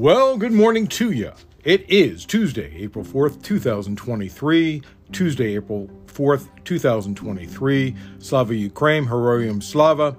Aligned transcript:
Well, 0.00 0.38
good 0.38 0.52
morning 0.52 0.86
to 0.86 1.10
you. 1.10 1.32
It 1.62 1.84
is 1.90 2.24
Tuesday, 2.24 2.74
April 2.74 3.04
4th, 3.04 3.42
2023. 3.42 4.80
Tuesday, 5.12 5.56
April 5.56 5.90
4th, 6.06 6.48
2023. 6.64 7.94
Slava 8.18 8.54
Ukraine, 8.54 9.04
Heroium 9.04 9.62
Slava. 9.62 10.16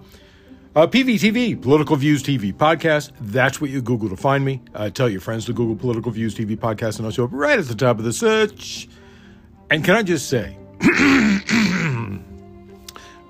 Uh, 0.75 0.85
PVTV, 0.85 1.59
Political 1.59 1.95
Views 1.95 2.21
TV 2.21 2.53
podcast. 2.53 3.11
That's 3.21 3.59
what 3.59 3.71
you 3.71 3.81
Google 3.81 4.09
to 4.09 4.15
find 4.15 4.45
me. 4.45 4.61
Uh, 4.75 4.91
tell 4.91 5.09
your 5.09 5.19
friends 5.19 5.45
to 5.45 5.53
Google 5.53 5.75
Political 5.75 6.11
Views 6.11 6.35
TV 6.35 6.55
podcast, 6.55 6.97
and 6.97 7.07
I'll 7.07 7.11
show 7.11 7.23
up 7.23 7.31
right 7.33 7.57
at 7.57 7.65
the 7.65 7.73
top 7.73 7.97
of 7.97 8.03
the 8.03 8.13
search. 8.13 8.87
And 9.71 9.83
can 9.83 9.95
I 9.95 10.03
just 10.03 10.29
say, 10.29 10.59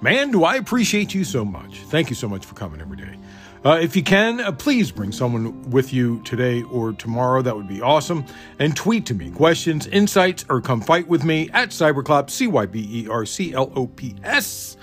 man, 0.02 0.32
do 0.32 0.44
I 0.44 0.58
appreciate 0.58 1.14
you 1.16 1.24
so 1.24 1.46
much. 1.46 1.78
Thank 1.84 2.10
you 2.10 2.16
so 2.18 2.28
much 2.28 2.46
for 2.46 2.56
coming 2.56 2.82
every 2.82 2.98
day. 2.98 3.16
Uh, 3.64 3.78
if 3.80 3.96
you 3.96 4.02
can, 4.02 4.40
uh, 4.40 4.52
please 4.52 4.92
bring 4.92 5.12
someone 5.12 5.70
with 5.70 5.94
you 5.94 6.20
today 6.24 6.64
or 6.64 6.94
tomorrow. 6.94 7.44
That 7.44 7.56
would 7.56 7.68
be 7.68 7.80
awesome. 7.80 8.26
And 8.58 8.76
tweet 8.76 9.06
to 9.08 9.14
me 9.14 9.30
questions, 9.30 9.86
insights, 9.86 10.46
or 10.50 10.62
come 10.62 10.82
fight 10.82 11.08
with 11.08 11.24
me 11.24 11.48
at 11.54 11.70
Cyberclops, 11.70 12.32
C 12.32 12.48
Y 12.48 12.66
B 12.66 13.04
E 13.04 13.08
R 13.08 13.24
C 13.24 13.54
L 13.54 13.72
O 13.76 13.86
P 13.86 14.16
S. 14.24 14.78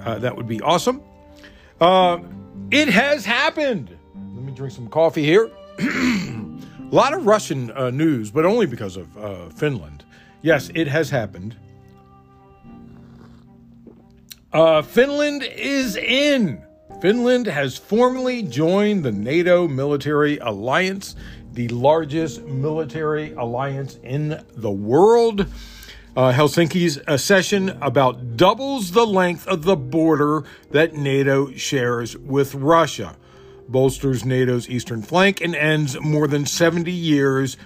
Uh, 0.00 0.18
that 0.20 0.34
would 0.34 0.48
be 0.48 0.58
awesome. 0.62 1.02
Uh, 1.82 2.20
it 2.70 2.88
has 2.88 3.26
happened. 3.26 3.94
Let 4.14 4.42
me 4.42 4.52
drink 4.52 4.72
some 4.72 4.88
coffee 4.88 5.24
here. 5.24 5.50
A 5.78 6.44
lot 6.90 7.12
of 7.12 7.26
Russian 7.26 7.70
uh, 7.72 7.90
news, 7.90 8.30
but 8.30 8.46
only 8.46 8.64
because 8.64 8.96
of 8.96 9.18
uh, 9.18 9.50
Finland. 9.50 10.02
Yes, 10.40 10.70
it 10.74 10.88
has 10.88 11.10
happened. 11.10 11.56
Finland 14.50 15.42
is 15.42 15.96
in. 15.96 16.62
Finland 17.02 17.48
has 17.48 17.76
formally 17.76 18.44
joined 18.44 19.02
the 19.02 19.10
NATO 19.10 19.66
military 19.66 20.38
alliance, 20.38 21.16
the 21.52 21.66
largest 21.66 22.42
military 22.44 23.32
alliance 23.32 23.98
in 24.04 24.40
the 24.54 24.70
world. 24.70 25.48
Uh, 26.16 26.30
Helsinki's 26.30 27.00
accession 27.08 27.70
about 27.82 28.36
doubles 28.36 28.92
the 28.92 29.04
length 29.04 29.48
of 29.48 29.64
the 29.64 29.74
border 29.74 30.44
that 30.70 30.94
NATO 30.94 31.50
shares 31.54 32.16
with 32.16 32.54
Russia, 32.54 33.16
bolsters 33.66 34.24
NATO's 34.24 34.68
eastern 34.68 35.02
flank, 35.02 35.40
and 35.40 35.56
ends 35.56 36.00
more 36.00 36.28
than 36.28 36.46
70 36.46 36.92
years 36.92 37.56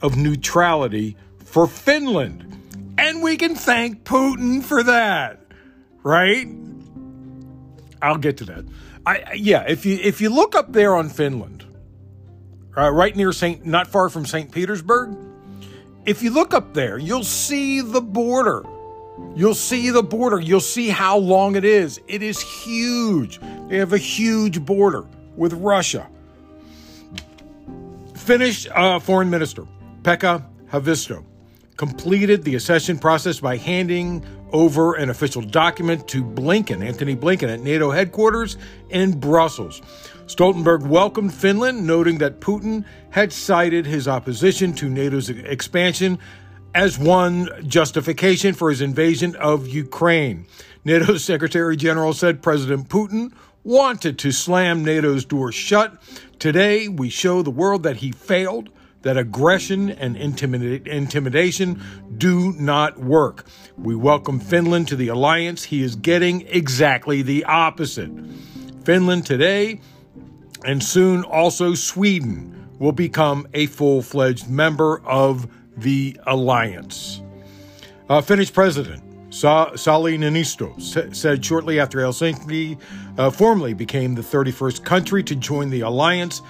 of 0.00 0.16
neutrality 0.16 1.18
for 1.44 1.66
Finland. 1.66 2.94
And 2.96 3.22
we 3.22 3.36
can 3.36 3.56
thank 3.56 4.04
Putin 4.04 4.64
for 4.64 4.82
that, 4.84 5.42
right? 6.02 6.48
I'll 8.06 8.18
get 8.18 8.36
to 8.38 8.44
that. 8.46 8.64
I 9.04 9.34
yeah, 9.34 9.64
if 9.66 9.84
you 9.84 9.98
if 10.00 10.20
you 10.20 10.30
look 10.30 10.54
up 10.54 10.72
there 10.72 10.94
on 10.94 11.08
Finland, 11.08 11.64
uh, 12.76 12.90
right 12.90 13.14
near 13.14 13.32
Saint, 13.32 13.66
not 13.66 13.88
far 13.88 14.08
from 14.08 14.26
Saint 14.26 14.52
Petersburg, 14.52 15.16
if 16.06 16.22
you 16.22 16.30
look 16.30 16.54
up 16.54 16.72
there, 16.72 16.98
you'll 16.98 17.24
see 17.24 17.80
the 17.80 18.00
border. 18.00 18.64
You'll 19.34 19.54
see 19.54 19.90
the 19.90 20.02
border. 20.02 20.40
You'll 20.40 20.60
see 20.60 20.88
how 20.88 21.16
long 21.18 21.56
it 21.56 21.64
is. 21.64 22.00
It 22.06 22.22
is 22.22 22.40
huge. 22.40 23.40
They 23.68 23.78
have 23.78 23.92
a 23.92 23.98
huge 23.98 24.64
border 24.64 25.04
with 25.36 25.52
Russia. 25.54 26.08
Finnish 28.14 28.66
uh, 28.74 28.98
Foreign 28.98 29.30
Minister 29.30 29.66
Pekka 30.02 30.44
Haavisto 30.70 31.24
completed 31.76 32.44
the 32.44 32.54
accession 32.54 32.98
process 32.98 33.40
by 33.40 33.56
handing 33.56 34.24
over 34.52 34.94
an 34.94 35.10
official 35.10 35.42
document 35.42 36.08
to 36.08 36.24
Blinken, 36.24 36.84
Anthony 36.84 37.16
Blinken, 37.16 37.48
at 37.52 37.60
NATO 37.60 37.90
headquarters 37.90 38.56
in 38.90 39.18
Brussels. 39.18 39.82
Stoltenberg 40.26 40.86
welcomed 40.86 41.32
Finland, 41.32 41.86
noting 41.86 42.18
that 42.18 42.40
Putin 42.40 42.84
had 43.10 43.32
cited 43.32 43.86
his 43.86 44.08
opposition 44.08 44.72
to 44.74 44.88
NATO's 44.88 45.30
expansion 45.30 46.18
as 46.74 46.98
one 46.98 47.48
justification 47.66 48.52
for 48.52 48.70
his 48.70 48.80
invasion 48.80 49.34
of 49.36 49.66
Ukraine. 49.66 50.46
NATO's 50.84 51.24
Secretary 51.32 51.76
General 51.76 52.12
said 52.12 52.42
President 52.42 52.88
Putin 52.88 53.32
wanted 53.64 54.18
to 54.18 54.30
slam 54.30 54.84
NATO's 54.84 55.24
door 55.24 55.52
shut. 55.52 56.00
Today, 56.38 56.86
we 56.88 57.08
show 57.08 57.42
the 57.42 57.50
world 57.50 57.82
that 57.84 57.96
he 57.96 58.12
failed 58.12 58.68
that 59.06 59.16
aggression 59.16 59.88
and 59.88 60.16
intimidation 60.16 61.80
do 62.18 62.52
not 62.54 62.98
work. 62.98 63.46
We 63.78 63.94
welcome 63.94 64.40
Finland 64.40 64.88
to 64.88 64.96
the 64.96 65.06
alliance. 65.06 65.62
He 65.62 65.84
is 65.84 65.94
getting 65.94 66.44
exactly 66.48 67.22
the 67.22 67.44
opposite. 67.44 68.10
Finland 68.84 69.24
today 69.24 69.80
and 70.64 70.82
soon 70.82 71.22
also 71.22 71.74
Sweden 71.74 72.68
will 72.80 72.90
become 72.90 73.46
a 73.54 73.66
full 73.66 74.02
fledged 74.02 74.50
member 74.50 75.00
of 75.04 75.46
the 75.76 76.18
alliance. 76.26 77.22
Uh, 78.08 78.20
Finnish 78.20 78.52
President 78.52 79.04
Sa- 79.32 79.70
Sauli 79.74 80.18
Niinisto 80.18 80.82
sa- 80.82 81.12
said 81.12 81.44
shortly 81.44 81.78
after 81.78 82.00
Helsinki 82.00 82.76
uh, 83.18 83.30
formally 83.30 83.72
became 83.72 84.16
the 84.16 84.22
31st 84.22 84.82
country 84.82 85.22
to 85.22 85.36
join 85.36 85.70
the 85.70 85.82
alliance 85.82 86.42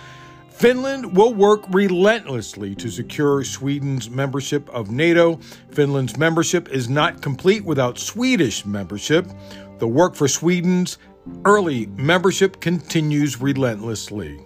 Finland 0.56 1.14
will 1.14 1.34
work 1.34 1.60
relentlessly 1.68 2.74
to 2.74 2.88
secure 2.88 3.44
Sweden's 3.44 4.08
membership 4.08 4.70
of 4.70 4.90
NATO. 4.90 5.36
Finland's 5.70 6.16
membership 6.16 6.70
is 6.70 6.88
not 6.88 7.20
complete 7.20 7.62
without 7.62 7.98
Swedish 7.98 8.64
membership. 8.64 9.26
The 9.80 9.86
work 9.86 10.14
for 10.14 10.26
Sweden's 10.26 10.96
early 11.44 11.84
membership 11.88 12.58
continues 12.62 13.38
relentlessly. 13.38 14.45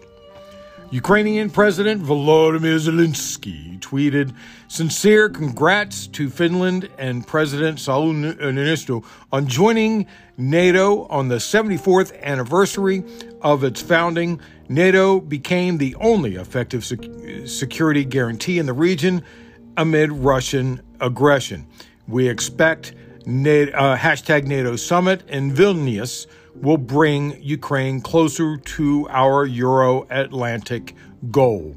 Ukrainian 0.93 1.51
President 1.51 2.03
Volodymyr 2.03 2.77
Zelensky 2.77 3.79
tweeted 3.79 4.35
sincere 4.67 5.29
congrats 5.29 6.09
to 6.09 6.29
Finland 6.29 6.89
and 6.99 7.25
President 7.25 7.79
Saul 7.79 8.09
Niinisto 8.09 9.05
on 9.31 9.47
joining 9.47 10.07
NATO 10.37 11.07
on 11.07 11.29
the 11.29 11.37
74th 11.37 12.21
anniversary 12.23 13.05
of 13.41 13.63
its 13.63 13.81
founding. 13.81 14.41
NATO 14.69 15.21
became 15.21 15.79
the 15.79 15.95
only 16.01 16.35
effective 16.35 16.85
sec- 16.85 17.07
security 17.47 18.05
guarantee 18.05 18.59
in 18.59 18.67
the 18.67 18.73
region 18.73 19.23
amid 19.77 20.11
Russian 20.11 20.81
aggression. 21.01 21.69
We 22.09 22.29
expect 22.29 22.95
NATO, 23.27 23.71
uh, 23.77 23.97
hashtag 23.97 24.45
NATO 24.45 24.75
summit 24.75 25.23
in 25.29 25.53
Vilnius 25.53 26.27
will 26.55 26.79
bring 26.79 27.41
Ukraine 27.43 28.01
closer 28.01 28.57
to 28.57 29.09
our 29.11 29.47
Euro 29.47 30.07
Atlantic 30.11 30.95
goal. 31.31 31.77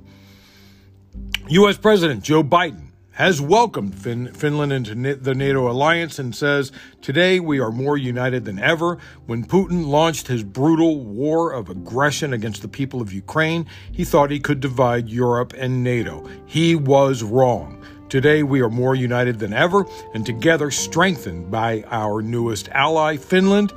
U.S. 1.49 1.77
President 1.77 2.23
Joe 2.23 2.43
Biden 2.43 2.93
has 3.13 3.39
welcomed 3.39 3.93
fin- 3.93 4.33
Finland 4.33 4.73
into 4.73 5.15
the 5.15 5.35
NATO 5.35 5.69
alliance 5.69 6.17
and 6.17 6.35
says, 6.35 6.71
Today 7.01 7.39
we 7.39 7.59
are 7.59 7.71
more 7.71 7.95
united 7.95 8.45
than 8.45 8.59
ever. 8.59 8.97
When 9.27 9.45
Putin 9.45 9.85
launched 9.85 10.27
his 10.27 10.43
brutal 10.43 10.99
war 11.03 11.51
of 11.51 11.69
aggression 11.69 12.33
against 12.33 12.61
the 12.61 12.67
people 12.67 13.01
of 13.01 13.13
Ukraine, 13.13 13.67
he 13.91 14.03
thought 14.03 14.31
he 14.31 14.39
could 14.39 14.59
divide 14.59 15.09
Europe 15.09 15.53
and 15.55 15.83
NATO. 15.83 16.27
He 16.45 16.75
was 16.75 17.21
wrong. 17.21 17.83
Today, 18.09 18.43
we 18.43 18.61
are 18.61 18.69
more 18.69 18.95
united 18.95 19.39
than 19.39 19.53
ever 19.53 19.85
and 20.13 20.25
together 20.25 20.69
strengthened 20.69 21.49
by 21.49 21.83
our 21.89 22.21
newest 22.21 22.69
ally, 22.69 23.17
Finland, 23.17 23.73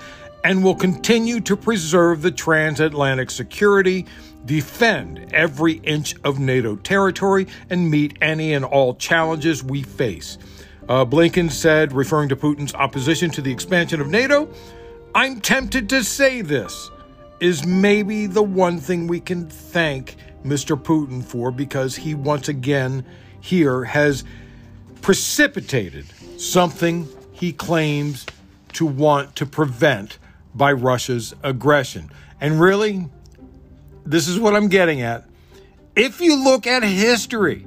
and 0.46 0.62
will 0.62 0.76
continue 0.76 1.40
to 1.40 1.56
preserve 1.56 2.22
the 2.22 2.30
transatlantic 2.30 3.32
security, 3.32 4.06
defend 4.44 5.34
every 5.34 5.72
inch 5.78 6.14
of 6.22 6.38
NATO 6.38 6.76
territory, 6.76 7.48
and 7.68 7.90
meet 7.90 8.16
any 8.22 8.54
and 8.54 8.64
all 8.64 8.94
challenges 8.94 9.64
we 9.64 9.82
face. 9.82 10.38
Uh, 10.88 11.04
Blinken 11.04 11.50
said, 11.50 11.92
referring 11.92 12.28
to 12.28 12.36
Putin's 12.36 12.72
opposition 12.74 13.28
to 13.32 13.42
the 13.42 13.50
expansion 13.50 14.00
of 14.00 14.06
NATO, 14.06 14.48
I'm 15.16 15.40
tempted 15.40 15.88
to 15.88 16.04
say 16.04 16.42
this 16.42 16.92
is 17.40 17.66
maybe 17.66 18.26
the 18.26 18.44
one 18.44 18.78
thing 18.78 19.08
we 19.08 19.18
can 19.18 19.48
thank 19.48 20.14
Mr. 20.44 20.80
Putin 20.80 21.24
for 21.24 21.50
because 21.50 21.96
he 21.96 22.14
once 22.14 22.48
again 22.48 23.04
here 23.40 23.82
has 23.82 24.22
precipitated 25.02 26.06
something 26.38 27.08
he 27.32 27.52
claims 27.52 28.26
to 28.74 28.86
want 28.86 29.34
to 29.34 29.44
prevent 29.44 30.18
by 30.56 30.72
Russia's 30.72 31.34
aggression. 31.42 32.10
And 32.40 32.60
really, 32.60 33.08
this 34.04 34.28
is 34.28 34.38
what 34.38 34.54
I'm 34.54 34.68
getting 34.68 35.02
at. 35.02 35.24
If 35.94 36.20
you 36.20 36.42
look 36.42 36.66
at 36.66 36.82
history, 36.82 37.66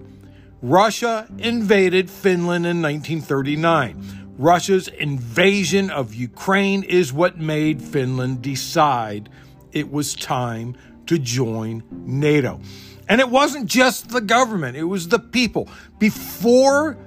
Russia 0.61 1.27
invaded 1.37 2.09
Finland 2.09 2.65
in 2.65 2.81
1939. 2.81 4.35
Russia's 4.37 4.87
invasion 4.87 5.89
of 5.89 6.13
Ukraine 6.13 6.83
is 6.83 7.11
what 7.11 7.37
made 7.37 7.81
Finland 7.81 8.41
decide 8.41 9.29
it 9.71 9.91
was 9.91 10.15
time 10.15 10.75
to 11.07 11.17
join 11.17 11.83
NATO. 11.91 12.59
And 13.07 13.19
it 13.19 13.29
wasn't 13.29 13.65
just 13.65 14.09
the 14.09 14.21
government, 14.21 14.77
it 14.77 14.83
was 14.83 15.07
the 15.07 15.19
people. 15.19 15.67
Before 15.97 16.97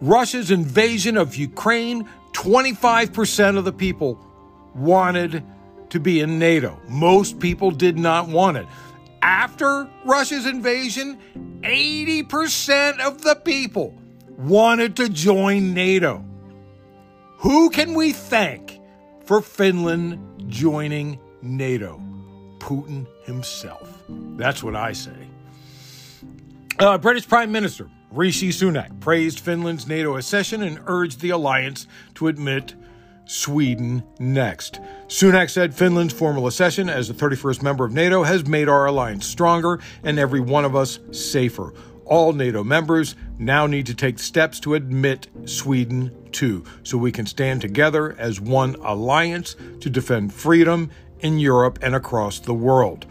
Russia's 0.00 0.50
invasion 0.50 1.16
of 1.16 1.36
Ukraine, 1.36 2.08
25% 2.32 3.56
of 3.56 3.64
the 3.64 3.72
people 3.72 4.18
wanted 4.74 5.44
to 5.90 6.00
be 6.00 6.20
in 6.20 6.38
NATO. 6.38 6.78
Most 6.88 7.38
people 7.38 7.70
did 7.70 7.98
not 7.98 8.28
want 8.28 8.56
it. 8.56 8.66
After 9.22 9.88
Russia's 10.04 10.46
invasion, 10.46 11.18
80% 11.62 13.00
of 13.00 13.22
the 13.22 13.36
people 13.36 13.94
wanted 14.36 14.96
to 14.96 15.08
join 15.08 15.72
NATO. 15.72 16.24
Who 17.38 17.70
can 17.70 17.94
we 17.94 18.12
thank 18.12 18.80
for 19.24 19.40
Finland 19.40 20.18
joining 20.48 21.18
NATO? 21.42 22.00
Putin 22.58 23.06
himself. 23.24 24.02
That's 24.08 24.62
what 24.62 24.74
I 24.74 24.92
say. 24.92 25.28
Uh, 26.78 26.98
British 26.98 27.28
Prime 27.28 27.52
Minister 27.52 27.88
Rishi 28.10 28.50
Sunak 28.50 29.00
praised 29.00 29.40
Finland's 29.40 29.86
NATO 29.86 30.16
accession 30.16 30.62
and 30.62 30.80
urged 30.86 31.20
the 31.20 31.30
alliance 31.30 31.86
to 32.14 32.28
admit 32.28 32.74
Sweden 33.26 34.04
next. 34.18 34.80
Sunak 35.08 35.50
said 35.50 35.74
Finland's 35.74 36.12
formal 36.12 36.46
accession 36.46 36.88
as 36.88 37.08
the 37.08 37.14
31st 37.14 37.62
member 37.62 37.84
of 37.84 37.92
NATO 37.92 38.22
has 38.22 38.46
made 38.46 38.68
our 38.68 38.86
alliance 38.86 39.26
stronger 39.26 39.80
and 40.02 40.18
every 40.18 40.40
one 40.40 40.64
of 40.64 40.76
us 40.76 40.98
safer. 41.10 41.72
All 42.04 42.32
NATO 42.32 42.62
members 42.62 43.16
now 43.38 43.66
need 43.66 43.86
to 43.86 43.94
take 43.94 44.18
steps 44.18 44.60
to 44.60 44.74
admit 44.74 45.28
Sweden 45.46 46.14
too, 46.32 46.64
so 46.82 46.98
we 46.98 47.12
can 47.12 47.24
stand 47.24 47.62
together 47.62 48.14
as 48.18 48.40
one 48.40 48.74
alliance 48.76 49.56
to 49.80 49.88
defend 49.88 50.34
freedom 50.34 50.90
in 51.20 51.38
Europe 51.38 51.78
and 51.80 51.94
across 51.94 52.38
the 52.40 52.52
world. 52.52 53.06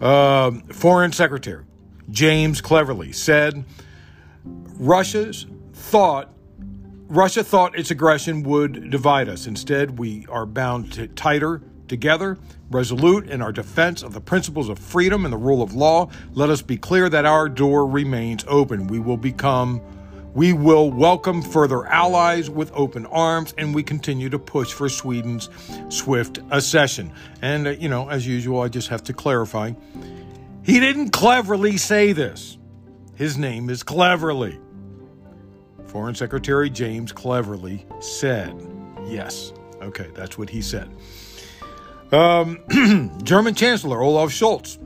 Uh, 0.00 0.50
Foreign 0.72 1.12
Secretary 1.12 1.64
James 2.10 2.60
Cleverly 2.60 3.12
said 3.12 3.64
Russia's 4.44 5.46
thought 5.72 6.32
Russia 7.12 7.44
thought 7.44 7.78
its 7.78 7.90
aggression 7.90 8.42
would 8.42 8.88
divide 8.88 9.28
us. 9.28 9.46
Instead, 9.46 9.98
we 9.98 10.24
are 10.30 10.46
bound 10.46 10.90
to 10.90 11.06
tighter 11.08 11.60
together, 11.86 12.38
resolute 12.70 13.28
in 13.28 13.42
our 13.42 13.52
defense 13.52 14.02
of 14.02 14.14
the 14.14 14.20
principles 14.20 14.70
of 14.70 14.78
freedom 14.78 15.26
and 15.26 15.32
the 15.32 15.36
rule 15.36 15.60
of 15.60 15.74
law. 15.74 16.08
Let 16.32 16.48
us 16.48 16.62
be 16.62 16.78
clear 16.78 17.10
that 17.10 17.26
our 17.26 17.50
door 17.50 17.86
remains 17.86 18.46
open. 18.48 18.86
We 18.86 18.98
will 18.98 19.18
become 19.18 19.82
we 20.32 20.54
will 20.54 20.90
welcome 20.90 21.42
further 21.42 21.84
allies 21.84 22.48
with 22.48 22.72
open 22.72 23.04
arms, 23.04 23.52
and 23.58 23.74
we 23.74 23.82
continue 23.82 24.30
to 24.30 24.38
push 24.38 24.72
for 24.72 24.88
Sweden's 24.88 25.50
swift 25.90 26.38
accession. 26.50 27.12
And, 27.42 27.66
uh, 27.66 27.70
you 27.72 27.90
know, 27.90 28.08
as 28.08 28.26
usual, 28.26 28.62
I 28.62 28.68
just 28.68 28.88
have 28.88 29.02
to 29.02 29.12
clarify 29.12 29.72
he 30.62 30.80
didn't 30.80 31.10
cleverly 31.10 31.76
say 31.76 32.12
this. 32.12 32.56
His 33.16 33.36
name 33.36 33.68
is 33.68 33.82
Cleverly. 33.82 34.58
Foreign 35.92 36.14
Secretary 36.14 36.70
James 36.70 37.12
Cleverly 37.12 37.84
said. 38.00 38.58
Yes. 39.04 39.52
Okay, 39.82 40.08
that's 40.14 40.38
what 40.38 40.48
he 40.48 40.62
said. 40.62 40.90
Um, 42.10 42.60
German 43.22 43.54
Chancellor 43.54 44.00
Olaf 44.00 44.30
Scholz 44.30 44.78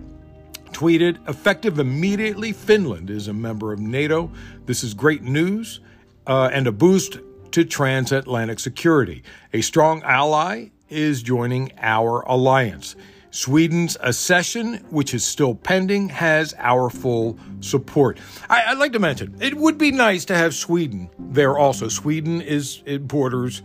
tweeted, 0.72 1.16
effective 1.28 1.78
immediately, 1.78 2.52
Finland 2.52 3.08
is 3.08 3.28
a 3.28 3.32
member 3.32 3.72
of 3.72 3.78
NATO. 3.78 4.32
This 4.66 4.82
is 4.82 4.94
great 4.94 5.22
news 5.22 5.78
uh, 6.26 6.50
and 6.52 6.66
a 6.66 6.72
boost 6.72 7.20
to 7.52 7.64
transatlantic 7.64 8.58
security. 8.58 9.22
A 9.52 9.60
strong 9.60 10.02
ally 10.02 10.70
is 10.88 11.22
joining 11.22 11.70
our 11.80 12.22
alliance. 12.22 12.96
Sweden's 13.36 13.98
accession, 14.00 14.76
which 14.88 15.12
is 15.12 15.22
still 15.22 15.54
pending, 15.54 16.08
has 16.08 16.54
our 16.56 16.88
full 16.88 17.38
support. 17.60 18.18
I, 18.48 18.70
would 18.70 18.78
like 18.78 18.92
to 18.92 18.98
mention 18.98 19.36
it 19.40 19.54
would 19.54 19.76
be 19.76 19.90
nice 19.90 20.24
to 20.26 20.34
have 20.34 20.54
Sweden 20.54 21.10
there 21.18 21.58
also. 21.58 21.88
Sweden 21.88 22.40
is 22.40 22.82
it 22.86 23.06
borders 23.06 23.60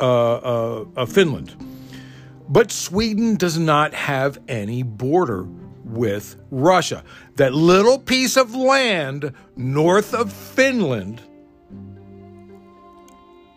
uh, 0.00 0.04
uh, 0.04 0.84
uh, 0.96 1.06
Finland, 1.06 1.56
but 2.50 2.70
Sweden 2.70 3.36
does 3.36 3.58
not 3.58 3.94
have 3.94 4.38
any 4.48 4.82
border 4.82 5.46
with 5.82 6.36
Russia. 6.50 7.02
That 7.36 7.54
little 7.54 7.98
piece 7.98 8.36
of 8.36 8.54
land 8.54 9.32
north 9.56 10.12
of 10.12 10.30
Finland 10.30 11.22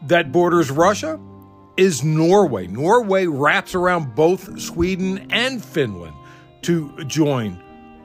that 0.04 0.32
borders 0.32 0.72
Russia 0.72 1.20
is 1.78 2.04
Norway. 2.04 2.68
Norway 2.68 3.26
wraps 3.26 3.76
around 3.76 4.16
both 4.16 4.60
Sweden 4.60 5.28
and 5.32 5.64
Finland 5.64 6.16
to 6.64 7.04
join, 7.06 7.62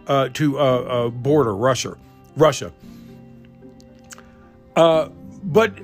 uh, 0.06 0.28
to 0.30 0.58
uh, 0.58 0.62
uh, 0.62 1.08
border 1.10 1.54
Russia. 1.54 1.96
Russia. 2.36 2.72
Uh, 4.74 5.08
but 5.42 5.78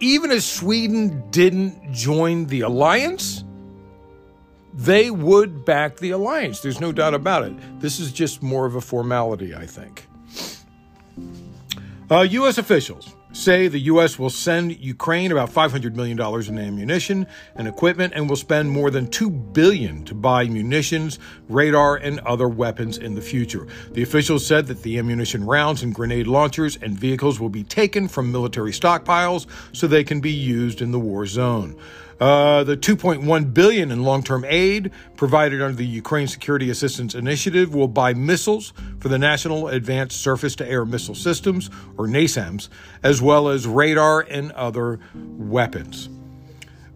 even 0.00 0.30
as 0.30 0.44
Sweden 0.44 1.30
didn't 1.30 1.92
join 1.92 2.46
the 2.46 2.60
alliance, 2.60 3.44
they 4.74 5.10
would 5.10 5.64
back 5.64 5.96
the 5.96 6.10
alliance. 6.10 6.60
There's 6.60 6.80
no 6.80 6.92
doubt 6.92 7.14
about 7.14 7.44
it. 7.44 7.80
This 7.80 7.98
is 7.98 8.12
just 8.12 8.42
more 8.42 8.66
of 8.66 8.74
a 8.74 8.80
formality, 8.80 9.54
I 9.54 9.64
think. 9.64 10.06
U.S. 12.10 12.58
Uh, 12.58 12.60
officials 12.60 13.15
say 13.36 13.68
the 13.68 13.78
U.S. 13.80 14.18
will 14.18 14.30
send 14.30 14.78
Ukraine 14.78 15.30
about 15.30 15.52
$500 15.52 15.94
million 15.94 16.18
in 16.18 16.58
ammunition 16.58 17.26
and 17.54 17.68
equipment 17.68 18.14
and 18.16 18.28
will 18.28 18.36
spend 18.36 18.70
more 18.70 18.90
than 18.90 19.08
2 19.08 19.30
billion 19.30 20.04
to 20.04 20.14
buy 20.14 20.46
munitions, 20.46 21.18
radar, 21.48 21.96
and 21.96 22.20
other 22.20 22.48
weapons 22.48 22.98
in 22.98 23.14
the 23.14 23.20
future. 23.20 23.66
The 23.92 24.02
officials 24.02 24.46
said 24.46 24.66
that 24.68 24.82
the 24.82 24.98
ammunition 24.98 25.44
rounds 25.44 25.82
and 25.82 25.94
grenade 25.94 26.26
launchers 26.26 26.76
and 26.76 26.98
vehicles 26.98 27.38
will 27.38 27.50
be 27.50 27.64
taken 27.64 28.08
from 28.08 28.32
military 28.32 28.72
stockpiles 28.72 29.46
so 29.72 29.86
they 29.86 30.04
can 30.04 30.20
be 30.20 30.32
used 30.32 30.80
in 30.80 30.90
the 30.90 30.98
war 30.98 31.26
zone. 31.26 31.76
Uh, 32.18 32.64
the 32.64 32.76
2.1 32.76 33.52
billion 33.52 33.90
in 33.90 34.02
long-term 34.02 34.44
aid 34.46 34.90
provided 35.16 35.60
under 35.60 35.76
the 35.76 35.86
Ukraine 35.86 36.26
Security 36.26 36.70
Assistance 36.70 37.14
Initiative 37.14 37.74
will 37.74 37.88
buy 37.88 38.14
missiles 38.14 38.72
for 39.00 39.08
the 39.08 39.18
National 39.18 39.68
Advanced 39.68 40.20
Surface-to-Air 40.20 40.86
Missile 40.86 41.14
Systems, 41.14 41.68
or 41.98 42.06
NASAMS, 42.06 42.68
as 43.02 43.20
well 43.20 43.48
as 43.48 43.66
radar 43.66 44.20
and 44.20 44.50
other 44.52 44.98
weapons. 45.14 46.08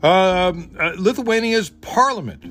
Um, 0.03 0.71
uh, 0.81 0.93
Lithuania's 0.97 1.69
parliament 1.69 2.43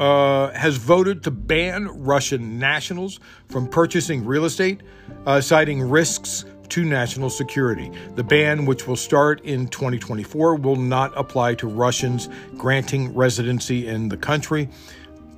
uh, 0.00 0.50
has 0.52 0.76
voted 0.76 1.22
to 1.24 1.30
ban 1.30 1.86
Russian 1.86 2.58
nationals 2.58 3.20
from 3.48 3.68
purchasing 3.68 4.24
real 4.24 4.44
estate, 4.44 4.80
uh, 5.26 5.40
citing 5.40 5.80
risks 5.80 6.44
to 6.72 6.84
national 6.86 7.28
security. 7.28 7.92
The 8.14 8.24
ban, 8.24 8.64
which 8.64 8.86
will 8.86 8.96
start 8.96 9.42
in 9.42 9.68
2024, 9.68 10.54
will 10.54 10.76
not 10.76 11.12
apply 11.16 11.54
to 11.56 11.66
Russians 11.66 12.30
granting 12.56 13.14
residency 13.14 13.86
in 13.86 14.08
the 14.08 14.16
country. 14.16 14.70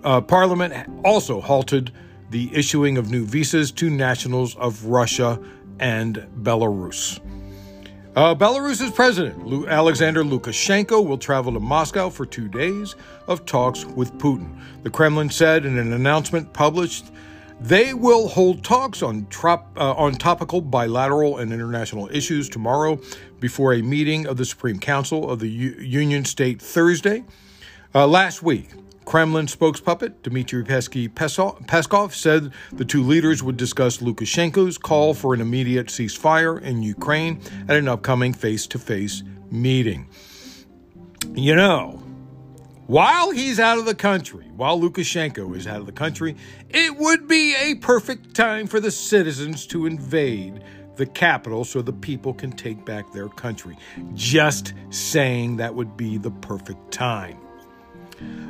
Uh, 0.05 0.21
Parliament 0.21 0.89
also 1.05 1.41
halted 1.41 1.91
the 2.31 2.49
issuing 2.55 2.97
of 2.97 3.11
new 3.11 3.25
visas 3.27 3.73
to 3.73 3.91
nationals 3.91 4.55
of 4.57 4.85
Russia 4.85 5.41
and 5.81 6.25
Belarus. 6.43 7.19
Uh, 8.15 8.33
Belarus's 8.33 8.93
president, 8.93 9.67
Alexander 9.67 10.23
Lukashenko, 10.23 11.05
will 11.05 11.19
travel 11.19 11.53
to 11.53 11.59
Moscow 11.59 12.11
for 12.11 12.25
two 12.25 12.47
days 12.47 12.95
of 13.27 13.45
talks 13.45 13.85
with 13.85 14.13
Putin. 14.19 14.57
The 14.85 14.91
Kremlin 14.91 15.31
said 15.31 15.67
in 15.67 15.79
an 15.79 15.93
announcement 15.93 16.53
published 16.53 17.07
they 17.61 17.95
will 17.95 18.29
hold 18.29 18.63
talks 18.63 19.03
on, 19.03 19.27
trop, 19.27 19.71
uh, 19.77 19.95
on 19.95 20.15
topical 20.15 20.61
bilateral 20.61 21.39
and 21.39 21.53
international 21.53 22.09
issues 22.11 22.49
tomorrow 22.49 23.01
before 23.41 23.73
a 23.73 23.83
meeting 23.83 24.27
of 24.27 24.37
the 24.37 24.45
Supreme 24.45 24.79
Council 24.79 25.31
of 25.31 25.39
the 25.39 25.49
U- 25.49 25.77
Union 25.81 26.25
State 26.25 26.61
Thursday. 26.61 27.25
Uh, 27.95 28.07
last 28.07 28.43
week, 28.43 28.71
Kremlin 29.05 29.47
spokespuppet 29.47 30.23
Dmitry 30.23 30.65
Pesky 30.65 31.09
Peskov 31.09 32.13
said 32.15 32.53
the 32.73 32.85
two 32.85 33.03
leaders 33.03 33.43
would 33.43 33.57
discuss 33.57 33.99
Lukashenko's 33.99 34.79
call 34.79 35.15
for 35.15 35.35
an 35.35 35.41
immediate 35.41 35.89
ceasefire 35.89 36.61
in 36.61 36.83
Ukraine 36.83 37.41
at 37.69 37.77
an 37.77 37.87
upcoming 37.87 38.33
face 38.33 38.67
to 38.69 38.79
face 38.79 39.23
meeting. 39.51 40.09
You 41.35 41.55
know, 41.55 42.03
while 42.87 43.31
he's 43.31 43.59
out 43.59 43.79
of 43.79 43.87
the 43.87 43.95
country, 43.95 44.45
while 44.57 44.79
Lukashenko 44.79 45.57
is 45.57 45.67
out 45.67 45.81
of 45.81 45.87
the 45.87 45.93
country, 45.93 46.37
it 46.69 46.97
would 46.97 47.27
be 47.27 47.55
a 47.55 47.77
perfect 47.77 48.35
time 48.35 48.67
for 48.67 48.79
the 48.79 48.91
citizens 48.91 49.67
to 49.69 49.87
invade 49.87 50.63
the 50.97 51.07
capital 51.07 51.65
so 51.65 51.83
the 51.83 51.93
people 51.93 52.35
can 52.35 52.53
take 52.53 52.85
back 52.85 53.13
their 53.13 53.29
country. 53.29 53.77
Just 54.13 54.75
saying 54.91 55.57
that 55.57 55.75
would 55.75 55.97
be 55.97 56.19
the 56.19 56.31
perfect 56.31 56.93
time. 56.93 57.39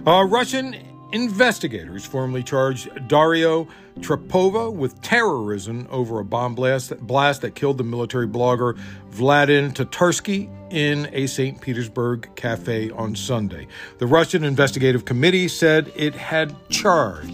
Uh, 0.06 0.24
Russian 0.24 0.76
investigators 1.14 2.04
formally 2.04 2.42
charged 2.42 3.09
Darya 3.09 3.64
Trepova 4.00 4.75
with 4.75 5.00
terrorism 5.00 5.87
over 5.88 6.18
a 6.18 6.25
bomb 6.25 6.56
blast, 6.56 6.99
blast 6.99 7.40
that 7.42 7.54
killed 7.54 7.78
the 7.78 7.85
military 7.85 8.26
blogger 8.26 8.76
Vladlen 9.12 9.73
Tatarsky 9.73 10.50
in 10.73 11.09
a 11.12 11.28
St. 11.28 11.61
Petersburg 11.61 12.28
cafe 12.35 12.90
on 12.90 13.14
Sunday. 13.14 13.68
The 13.99 14.09
Russian 14.09 14.42
investigative 14.42 15.04
committee 15.04 15.47
said 15.47 15.92
it 15.94 16.16
had 16.16 16.52
charged 16.68 17.30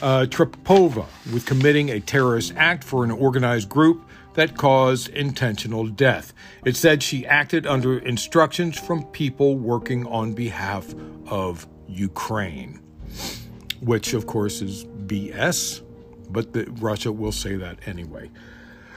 uh, 0.00 0.24
Trepova 0.24 1.04
with 1.30 1.44
committing 1.44 1.90
a 1.90 2.00
terrorist 2.00 2.54
act 2.56 2.82
for 2.82 3.04
an 3.04 3.10
organized 3.10 3.68
group 3.68 4.02
that 4.32 4.56
caused 4.56 5.08
intentional 5.10 5.86
death. 5.88 6.32
It 6.64 6.76
said 6.76 7.02
she 7.02 7.26
acted 7.26 7.66
under 7.66 7.98
instructions 7.98 8.78
from 8.78 9.04
people 9.04 9.56
working 9.56 10.06
on 10.06 10.32
behalf 10.32 10.94
of 11.26 11.66
Ukraine, 11.88 12.80
which 13.80 14.14
of 14.14 14.26
course 14.26 14.62
is 14.62 14.84
BS. 14.84 15.82
but 16.30 16.52
the, 16.52 16.64
Russia 16.80 17.12
will 17.12 17.32
say 17.32 17.56
that 17.56 17.78
anyway. 17.86 18.30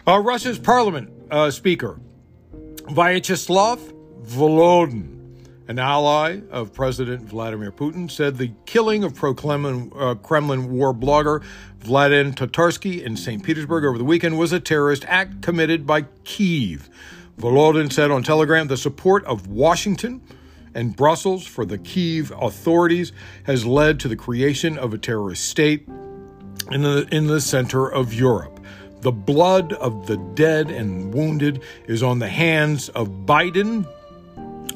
Uh, 0.07 0.19
Russia's 0.19 0.57
parliament 0.57 1.11
uh, 1.29 1.51
speaker, 1.51 1.99
Vyacheslav 2.51 3.93
Volodin, 4.23 5.19
an 5.67 5.77
ally 5.77 6.41
of 6.49 6.73
President 6.73 7.29
Vladimir 7.29 7.71
Putin, 7.71 8.09
said 8.09 8.37
the 8.37 8.51
killing 8.65 9.03
of 9.03 9.13
pro 9.13 9.31
uh, 9.31 10.15
Kremlin 10.15 10.71
war 10.71 10.93
blogger 10.93 11.43
Vladimir 11.77 12.33
Tatarsky 12.33 13.03
in 13.03 13.15
St. 13.15 13.43
Petersburg 13.43 13.85
over 13.85 13.97
the 13.97 14.03
weekend 14.03 14.39
was 14.39 14.51
a 14.51 14.59
terrorist 14.59 15.05
act 15.07 15.41
committed 15.43 15.85
by 15.85 16.01
Kiev. 16.23 16.89
Volodin 17.37 17.91
said 17.91 18.11
on 18.11 18.23
Telegram 18.23 18.67
the 18.67 18.77
support 18.77 19.23
of 19.25 19.47
Washington 19.47 20.21
and 20.73 20.95
Brussels 20.95 21.45
for 21.45 21.65
the 21.65 21.77
Kiev 21.77 22.31
authorities 22.39 23.11
has 23.43 23.65
led 23.65 23.99
to 23.99 24.07
the 24.07 24.15
creation 24.15 24.77
of 24.77 24.93
a 24.93 24.97
terrorist 24.97 25.45
state 25.45 25.87
in 26.71 26.81
the, 26.83 27.07
in 27.11 27.27
the 27.27 27.41
center 27.41 27.87
of 27.87 28.13
Europe. 28.13 28.59
The 29.01 29.11
blood 29.11 29.73
of 29.73 30.07
the 30.07 30.17
dead 30.35 30.69
and 30.69 31.13
wounded 31.13 31.63
is 31.87 32.03
on 32.03 32.19
the 32.19 32.27
hands 32.27 32.89
of 32.89 33.07
Biden, 33.25 33.87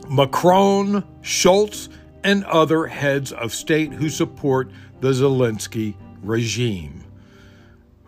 Macron, 0.09 1.03
Scholz, 1.21 1.89
and 2.23 2.45
other 2.45 2.87
heads 2.87 3.31
of 3.33 3.53
state 3.53 3.91
who 3.91 4.09
support 4.09 4.71
the 5.01 5.09
Zelensky 5.09 5.95
regime. 6.21 7.03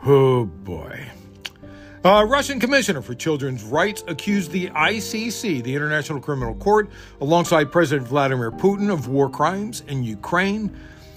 Oh 0.06 0.46
boy. 0.46 1.12
A 2.06 2.24
Russian 2.24 2.60
commissioner 2.60 3.02
for 3.02 3.16
children's 3.16 3.64
rights 3.64 4.04
accused 4.08 4.52
the 4.52 4.68
ICC, 4.68 5.64
the 5.64 5.74
International 5.74 6.20
Criminal 6.20 6.54
Court, 6.54 6.92
alongside 7.20 7.72
President 7.72 8.08
Vladimir 8.08 8.52
Putin 8.52 8.94
of 8.94 9.08
war 9.08 9.28
crimes 9.28 9.82
in 9.88 10.04
Ukraine, 10.04 10.72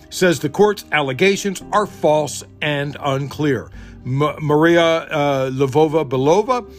says 0.09 0.41
the 0.41 0.49
court's 0.49 0.87
allegations 0.91 1.63
are 1.73 1.85
false 1.85 2.43
and 2.63 2.97
unclear. 3.01 3.71
M- 4.07 4.35
Maria 4.41 4.83
uh, 4.83 5.51
Lvova 5.51 6.09
Belova 6.09 6.73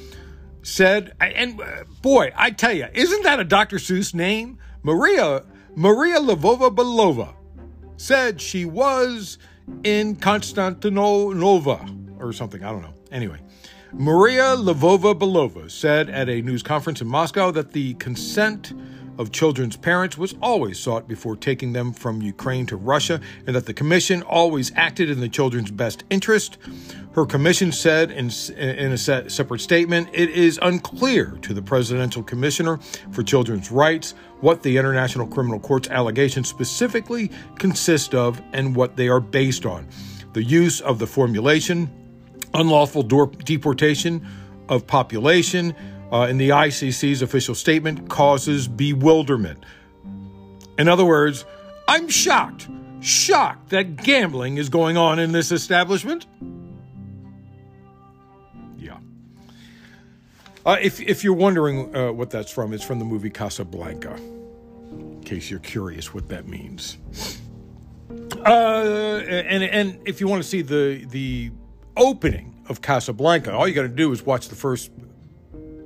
said, 0.64 1.14
and 1.22 1.62
uh, 1.62 1.84
boy, 2.02 2.32
I 2.36 2.50
tell 2.50 2.74
you, 2.74 2.88
isn't 2.92 3.22
that 3.22 3.40
a 3.40 3.44
Dr. 3.44 3.78
Seuss 3.78 4.16
name? 4.16 4.58
Maria 4.82 5.44
Maria 5.76 6.20
Lvova 6.20 6.76
Belova 6.76 7.36
said 7.98 8.42
she 8.42 8.66
was 8.66 9.38
in 9.84 10.16
Constantinople 10.16 11.80
or 12.18 12.34
something. 12.34 12.64
I 12.64 12.72
don't 12.72 12.82
know. 12.82 12.96
Anyway, 13.12 13.38
Maria 13.92 14.56
Lvova 14.56 15.18
Belova 15.18 15.70
said 15.70 16.10
at 16.12 16.30
a 16.30 16.44
news 16.44 16.62
conference 16.62 17.02
in 17.02 17.08
Moscow 17.08 17.50
that 17.50 17.72
the 17.72 17.96
consent 17.96 18.72
of 19.18 19.32
children's 19.32 19.76
parents 19.76 20.16
was 20.16 20.36
always 20.44 20.80
sought 20.80 21.08
before 21.08 21.36
taking 21.36 21.74
them 21.74 21.92
from 21.92 22.22
Ukraine 22.22 22.68
to 22.68 22.78
Russia, 22.78 23.20
and 23.48 23.56
that 23.56 23.66
the 23.66 23.74
Commission 23.74 24.22
always 24.22 24.72
acted 24.76 25.10
in 25.10 25.20
the 25.20 25.28
children's 25.28 25.72
best 25.72 26.04
interest. 26.12 26.60
Her 27.14 27.26
commission 27.26 27.72
said 27.72 28.12
in, 28.12 28.30
in 28.56 28.92
a 28.92 28.98
separate 28.98 29.60
statement 29.60 30.10
it 30.14 30.30
is 30.30 30.60
unclear 30.62 31.38
to 31.42 31.54
the 31.54 31.62
Presidential 31.62 32.22
Commissioner 32.22 32.78
for 33.12 33.24
Children's 33.24 33.72
Rights 33.72 34.14
what 34.40 34.62
the 34.62 34.78
International 34.78 35.26
Criminal 35.26 35.60
Court's 35.60 35.90
allegations 35.90 36.48
specifically 36.48 37.32
consist 37.58 38.14
of 38.14 38.40
and 38.54 38.76
what 38.76 38.96
they 38.96 39.10
are 39.10 39.20
based 39.20 39.66
on. 39.66 39.88
The 40.34 40.44
use 40.44 40.80
of 40.80 41.00
the 41.00 41.08
formulation 41.08 41.90
unlawful 42.54 43.04
deportation 43.04 44.26
of 44.68 44.86
population 44.88 45.76
uh, 46.12 46.28
in 46.30 46.38
the 46.38 46.50
ICC's 46.50 47.22
official 47.22 47.56
statement 47.56 48.10
causes 48.10 48.68
bewilderment. 48.68 49.64
In 50.78 50.88
other 50.88 51.06
words, 51.06 51.46
I'm 51.88 52.08
shocked, 52.08 52.68
shocked 53.02 53.70
that 53.70 53.98
gambling 53.98 54.58
is 54.58 54.70
going 54.70 54.98
on 54.98 55.20
in 55.20 55.32
this 55.32 55.52
establishment. 55.52 56.26
Yeah. 58.78 58.98
Uh, 60.66 60.78
if, 60.82 61.00
if 61.02 61.24
you're 61.24 61.34
wondering 61.34 61.96
uh, 61.96 62.12
what 62.12 62.30
that's 62.30 62.52
from, 62.52 62.74
it's 62.74 62.84
from 62.84 63.00
the 63.00 63.06
movie 63.06 63.30
Casablanca, 63.30 64.16
in 64.16 65.22
case 65.24 65.50
you're 65.50 65.60
curious 65.60 66.14
what 66.14 66.30
that 66.30 66.48
means. 66.48 66.98
Uh, 68.46 69.22
and, 69.28 69.64
and 69.64 70.00
if 70.06 70.22
you 70.22 70.28
want 70.28 70.42
to 70.42 70.48
see 70.48 70.62
the, 70.62 71.06
the 71.10 71.52
opening 71.98 72.64
of 72.68 72.82
Casablanca, 72.82 73.54
all 73.54 73.68
you 73.68 73.74
got 73.74 73.84
to 73.84 73.88
do 73.88 74.12
is 74.12 74.26
watch 74.26 74.50
the 74.50 74.56
first 74.56 74.92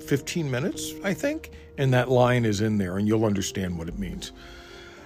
15 0.06 0.50
minutes, 0.52 0.94
I 1.04 1.14
think, 1.14 1.52
and 1.78 1.94
that 1.94 2.10
line 2.10 2.46
is 2.46 2.62
in 2.62 2.78
there, 2.78 2.98
and 2.98 3.08
you'll 3.08 3.26
understand 3.26 3.78
what 3.78 3.88
it 3.88 3.98
means. 3.98 4.32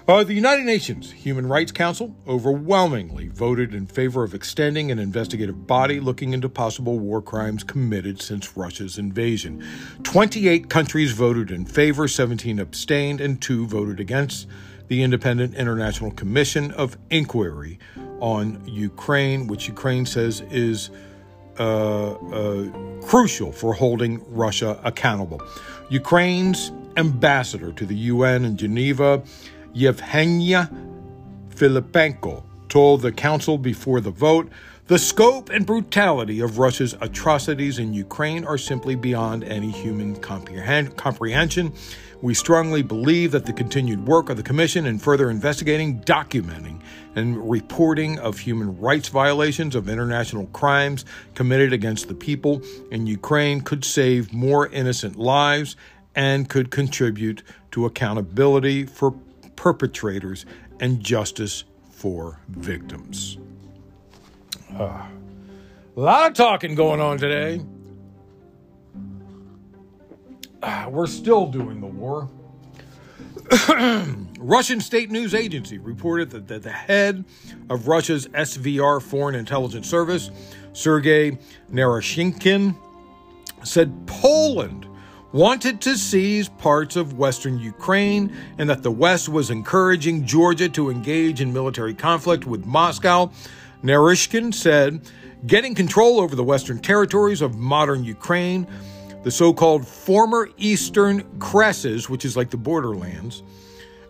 Uh, 0.07 0.23
the 0.23 0.33
United 0.33 0.63
Nations 0.63 1.11
Human 1.11 1.47
Rights 1.47 1.73
Council 1.73 2.15
overwhelmingly 2.25 3.27
voted 3.27 3.73
in 3.73 3.85
favor 3.85 4.23
of 4.23 4.33
extending 4.33 4.89
an 4.89 4.99
investigative 4.99 5.67
body 5.67 5.99
looking 5.99 6.31
into 6.31 6.47
possible 6.47 6.97
war 6.97 7.21
crimes 7.21 7.61
committed 7.61 8.21
since 8.21 8.55
Russia's 8.55 8.97
invasion. 8.97 9.61
28 10.03 10.69
countries 10.69 11.11
voted 11.11 11.51
in 11.51 11.65
favor, 11.65 12.07
17 12.07 12.57
abstained, 12.57 13.19
and 13.19 13.41
2 13.41 13.67
voted 13.67 13.99
against 13.99 14.47
the 14.87 15.03
Independent 15.03 15.55
International 15.55 16.11
Commission 16.11 16.71
of 16.71 16.97
Inquiry 17.09 17.77
on 18.19 18.61
Ukraine, 18.65 19.47
which 19.47 19.67
Ukraine 19.67 20.05
says 20.05 20.41
is 20.51 20.89
uh, 21.59 22.11
uh, 22.11 22.69
crucial 23.01 23.51
for 23.51 23.73
holding 23.73 24.21
Russia 24.33 24.79
accountable. 24.83 25.41
Ukraine's 25.89 26.71
ambassador 26.97 27.71
to 27.71 27.85
the 27.85 27.95
UN 27.95 28.45
in 28.45 28.57
Geneva, 28.57 29.23
Yevhenya 29.75 30.69
Filipenko, 31.49 32.43
told 32.69 33.01
the 33.01 33.11
council 33.11 33.57
before 33.57 34.01
the 34.01 34.11
vote 34.11 34.49
the 34.87 34.97
scope 34.97 35.49
and 35.49 35.65
brutality 35.65 36.39
of 36.39 36.59
Russia's 36.59 36.95
atrocities 37.01 37.77
in 37.77 37.93
Ukraine 37.93 38.45
are 38.45 38.57
simply 38.57 38.95
beyond 38.95 39.43
any 39.43 39.69
human 39.69 40.15
comprehension. 40.15 41.73
We 42.21 42.33
strongly 42.33 42.83
believe 42.83 43.31
that 43.31 43.45
the 43.45 43.51
continued 43.51 44.07
work 44.07 44.29
of 44.29 44.37
the 44.37 44.43
Commission 44.43 44.85
in 44.85 44.97
further 44.97 45.29
investigating, 45.29 45.99
documenting, 46.03 46.79
and 47.17 47.49
reporting 47.49 48.19
of 48.19 48.37
human 48.37 48.79
rights 48.79 49.09
violations 49.09 49.73
of 49.75 49.89
international 49.89 50.45
crimes 50.47 51.03
committed 51.33 51.73
against 51.73 52.07
the 52.07 52.13
people 52.13 52.61
in 52.91 53.07
Ukraine 53.07 53.59
could 53.59 53.83
save 53.83 54.31
more 54.31 54.67
innocent 54.67 55.15
lives 55.15 55.75
and 56.15 56.47
could 56.47 56.69
contribute 56.69 57.41
to 57.71 57.85
accountability 57.85 58.85
for 58.85 59.15
perpetrators 59.55 60.45
and 60.79 60.99
justice 60.99 61.63
for 61.89 62.39
victims. 62.49 63.39
Uh, 64.75 65.07
a 65.95 65.99
lot 65.99 66.29
of 66.29 66.35
talking 66.35 66.75
going 66.75 67.01
on 67.01 67.17
today. 67.17 67.65
Uh, 70.61 70.87
we're 70.91 71.07
still 71.07 71.47
doing 71.47 71.81
the 71.81 71.87
war. 71.87 72.29
Russian 74.37 74.79
state 74.79 75.09
news 75.09 75.33
agency 75.33 75.77
reported 75.77 76.29
that, 76.31 76.63
the 76.63 76.71
head 76.71 77.25
of 77.69 77.87
Russia's 77.87 78.27
SVR 78.27 79.01
Foreign 79.01 79.35
Intelligence 79.35 79.89
Service, 79.89 80.29
Sergei 80.73 81.37
Naryshkin, 81.71 82.75
said 83.63 83.91
Poland 84.05 84.87
wanted 85.33 85.81
to 85.81 85.97
seize 85.97 86.49
parts 86.49 86.95
of 86.95 87.17
western 87.17 87.59
Ukraine 87.59 88.35
and 88.57 88.69
that 88.69 88.83
the 88.83 88.91
West 88.91 89.27
was 89.27 89.49
encouraging 89.49 90.25
Georgia 90.25 90.69
to 90.69 90.89
engage 90.89 91.41
in 91.41 91.51
military 91.51 91.93
conflict 91.93 92.45
with 92.45 92.65
Moscow. 92.65 93.31
Naryshkin 93.83 94.53
said 94.53 95.01
getting 95.45 95.75
control 95.75 96.19
over 96.19 96.35
the 96.35 96.43
western 96.43 96.79
territories 96.79 97.41
of 97.41 97.55
modern 97.55 98.03
Ukraine 98.03 98.67
the 99.23 99.31
so 99.31 99.51
called 99.53 99.85
former 99.85 100.47
Eastern 100.57 101.21
Kresy, 101.39 102.07
which 102.07 102.23
is 102.23 102.37
like 102.37 102.49
the 102.49 102.57
borderlands, 102.57 103.43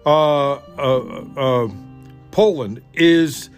uh, 0.07 0.53
uh, 0.77 1.25
uh, 1.35 1.67
Poland, 2.31 2.81
is 2.93 3.49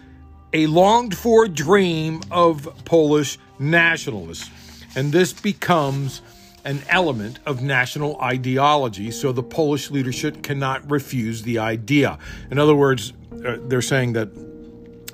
a 0.52 0.66
longed 0.66 1.16
for 1.16 1.46
dream 1.46 2.20
of 2.30 2.68
Polish 2.84 3.38
nationalists. 3.60 4.50
And 4.96 5.12
this 5.12 5.32
becomes 5.32 6.22
an 6.64 6.82
element 6.88 7.38
of 7.46 7.62
national 7.62 8.20
ideology, 8.20 9.12
so 9.12 9.30
the 9.30 9.44
Polish 9.44 9.92
leadership 9.92 10.42
cannot 10.42 10.90
refuse 10.90 11.42
the 11.42 11.60
idea. 11.60 12.18
In 12.50 12.58
other 12.58 12.74
words, 12.74 13.12
uh, 13.32 13.58
they're 13.62 13.80
saying 13.80 14.14
that 14.14 14.30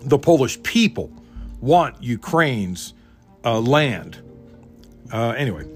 the 0.09 0.19
Polish 0.19 0.63
people 0.63 1.13
want 1.61 2.03
Ukraine's 2.03 2.95
uh, 3.45 3.61
land. 3.61 4.23
Uh, 5.13 5.31
anyway, 5.31 5.67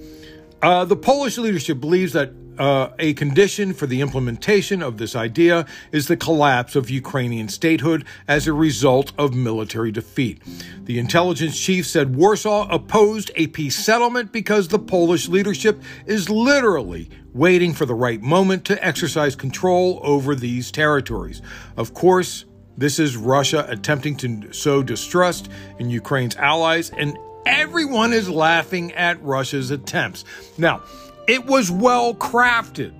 uh, 0.63 0.85
the 0.85 0.95
Polish 0.95 1.37
leadership 1.37 1.79
believes 1.79 2.13
that 2.13 2.31
uh, 2.57 2.89
a 2.99 3.13
condition 3.13 3.73
for 3.73 3.87
the 3.87 4.01
implementation 4.01 4.81
of 4.81 4.97
this 4.97 5.15
idea 5.15 5.65
is 5.91 6.07
the 6.07 6.17
collapse 6.17 6.75
of 6.75 6.89
Ukrainian 6.89 7.49
statehood 7.49 8.05
as 8.27 8.47
a 8.47 8.53
result 8.53 9.11
of 9.17 9.33
military 9.33 9.91
defeat. 9.91 10.41
The 10.83 10.99
intelligence 10.99 11.59
chief 11.59 11.87
said 11.87 12.15
Warsaw 12.15 12.67
opposed 12.69 13.31
a 13.35 13.47
peace 13.47 13.75
settlement 13.75 14.31
because 14.31 14.67
the 14.67 14.79
Polish 14.79 15.27
leadership 15.27 15.81
is 16.05 16.29
literally 16.29 17.09
waiting 17.33 17.73
for 17.73 17.85
the 17.85 17.95
right 17.95 18.21
moment 18.21 18.65
to 18.65 18.85
exercise 18.85 19.35
control 19.35 19.99
over 20.03 20.35
these 20.35 20.71
territories. 20.71 21.41
Of 21.77 21.93
course, 21.93 22.45
This 22.77 22.99
is 22.99 23.17
Russia 23.17 23.65
attempting 23.69 24.15
to 24.17 24.53
sow 24.53 24.81
distrust 24.81 25.49
in 25.77 25.89
Ukraine's 25.89 26.35
allies, 26.37 26.89
and 26.89 27.17
everyone 27.45 28.13
is 28.13 28.29
laughing 28.29 28.93
at 28.93 29.21
Russia's 29.21 29.71
attempts. 29.71 30.23
Now, 30.57 30.81
it 31.27 31.45
was 31.45 31.71
well 31.71 32.13
crafted. 32.13 32.93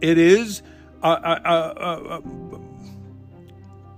It 0.00 0.18
is. 0.18 0.62
Uh, 1.02 1.06
uh, 1.06 1.40
uh, 1.44 2.20
uh 2.20 2.20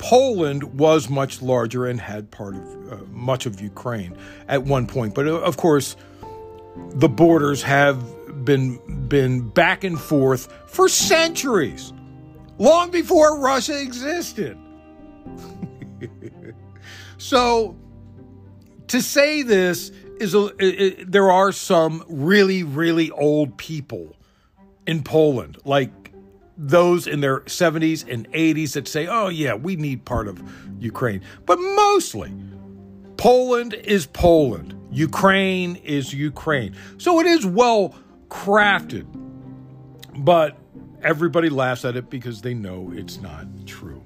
Poland 0.02 0.64
was 0.74 1.08
much 1.08 1.40
larger 1.42 1.86
and 1.86 2.00
had 2.00 2.28
part 2.32 2.56
of 2.56 2.92
uh, 2.92 2.96
much 3.12 3.46
of 3.46 3.60
Ukraine 3.60 4.16
at 4.48 4.64
one 4.64 4.88
point, 4.88 5.14
but 5.14 5.28
uh, 5.28 5.38
of 5.38 5.56
course, 5.56 5.94
the 6.94 7.08
borders 7.08 7.62
have 7.62 8.44
been 8.44 8.80
been 9.08 9.48
back 9.48 9.84
and 9.84 10.00
forth 10.00 10.52
for 10.66 10.88
centuries, 10.88 11.92
long 12.58 12.90
before 12.90 13.38
Russia 13.38 13.80
existed. 13.80 14.58
so, 17.18 17.76
to 18.88 19.00
say 19.00 19.42
this 19.42 19.92
is 20.22 20.34
a, 20.34 20.46
it, 20.58 20.80
it, 20.80 21.12
there 21.12 21.30
are 21.30 21.52
some 21.52 22.04
really 22.08 22.62
really 22.62 23.10
old 23.10 23.58
people 23.58 24.16
in 24.86 25.02
Poland, 25.02 25.58
like 25.64 25.90
those 26.56 27.06
in 27.06 27.20
their 27.20 27.40
70s 27.40 28.06
and 28.08 28.30
80s 28.32 28.74
that 28.74 28.86
say, 28.86 29.06
oh, 29.06 29.28
yeah, 29.28 29.54
we 29.54 29.76
need 29.76 30.04
part 30.04 30.28
of 30.28 30.42
Ukraine. 30.78 31.22
But 31.46 31.56
mostly, 31.56 32.32
Poland 33.16 33.74
is 33.74 34.06
Poland, 34.06 34.74
Ukraine 34.90 35.76
is 35.76 36.12
Ukraine. 36.12 36.76
So 36.98 37.20
it 37.20 37.26
is 37.26 37.46
well 37.46 37.94
crafted, 38.28 39.06
but 40.18 40.56
everybody 41.02 41.48
laughs 41.48 41.84
at 41.84 41.96
it 41.96 42.10
because 42.10 42.42
they 42.42 42.54
know 42.54 42.92
it's 42.94 43.20
not 43.20 43.46
true. 43.66 44.01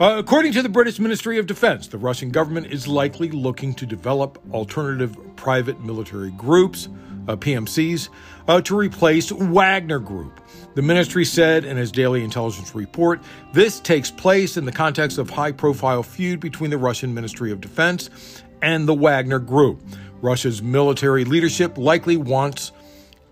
Uh, 0.00 0.16
according 0.18 0.52
to 0.52 0.62
the 0.62 0.68
British 0.70 0.98
Ministry 0.98 1.38
of 1.38 1.46
Defense, 1.46 1.86
the 1.86 1.98
Russian 1.98 2.30
government 2.30 2.68
is 2.68 2.88
likely 2.88 3.30
looking 3.30 3.74
to 3.74 3.84
develop 3.84 4.42
alternative 4.52 5.16
private 5.36 5.80
military 5.80 6.30
groups, 6.30 6.88
uh, 7.28 7.36
PMCs, 7.36 8.08
uh, 8.48 8.60
to 8.62 8.74
replace 8.74 9.30
Wagner 9.30 9.98
Group. 9.98 10.40
The 10.74 10.82
ministry 10.82 11.26
said 11.26 11.66
in 11.66 11.76
its 11.76 11.90
daily 11.90 12.24
intelligence 12.24 12.74
report 12.74 13.20
this 13.52 13.80
takes 13.80 14.10
place 14.10 14.56
in 14.56 14.64
the 14.64 14.72
context 14.72 15.18
of 15.18 15.28
high 15.28 15.52
profile 15.52 16.02
feud 16.02 16.40
between 16.40 16.70
the 16.70 16.78
Russian 16.78 17.12
Ministry 17.12 17.52
of 17.52 17.60
Defense 17.60 18.42
and 18.62 18.88
the 18.88 18.94
Wagner 18.94 19.38
Group. 19.38 19.82
Russia's 20.22 20.62
military 20.62 21.24
leadership 21.24 21.76
likely 21.76 22.16
wants 22.16 22.72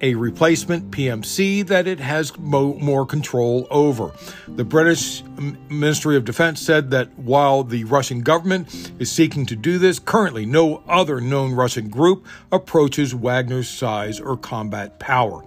a 0.00 0.14
replacement 0.14 0.90
PMC 0.90 1.66
that 1.66 1.87
it 1.87 2.00
has 2.00 2.37
mo- 2.38 2.75
more 2.75 3.04
control 3.04 3.66
over. 3.71 4.12
The 4.49 4.64
British 4.64 5.23
Ministry 5.69 6.16
of 6.16 6.25
Defense 6.25 6.61
said 6.61 6.90
that 6.90 7.16
while 7.19 7.62
the 7.62 7.85
Russian 7.85 8.21
government 8.21 8.92
is 8.99 9.11
seeking 9.11 9.47
to 9.47 9.57
do 9.57 9.78
this, 9.78 9.99
currently 9.99 10.47
no 10.47 10.83
other 10.88 11.21
known 11.21 11.52
Russian 11.52 11.88
group 11.88 12.26
approaches 12.50 13.14
Wagner's 13.14 13.69
size 13.69 14.21
or 14.21 14.37
combat 14.37 14.99
power. 14.99 15.45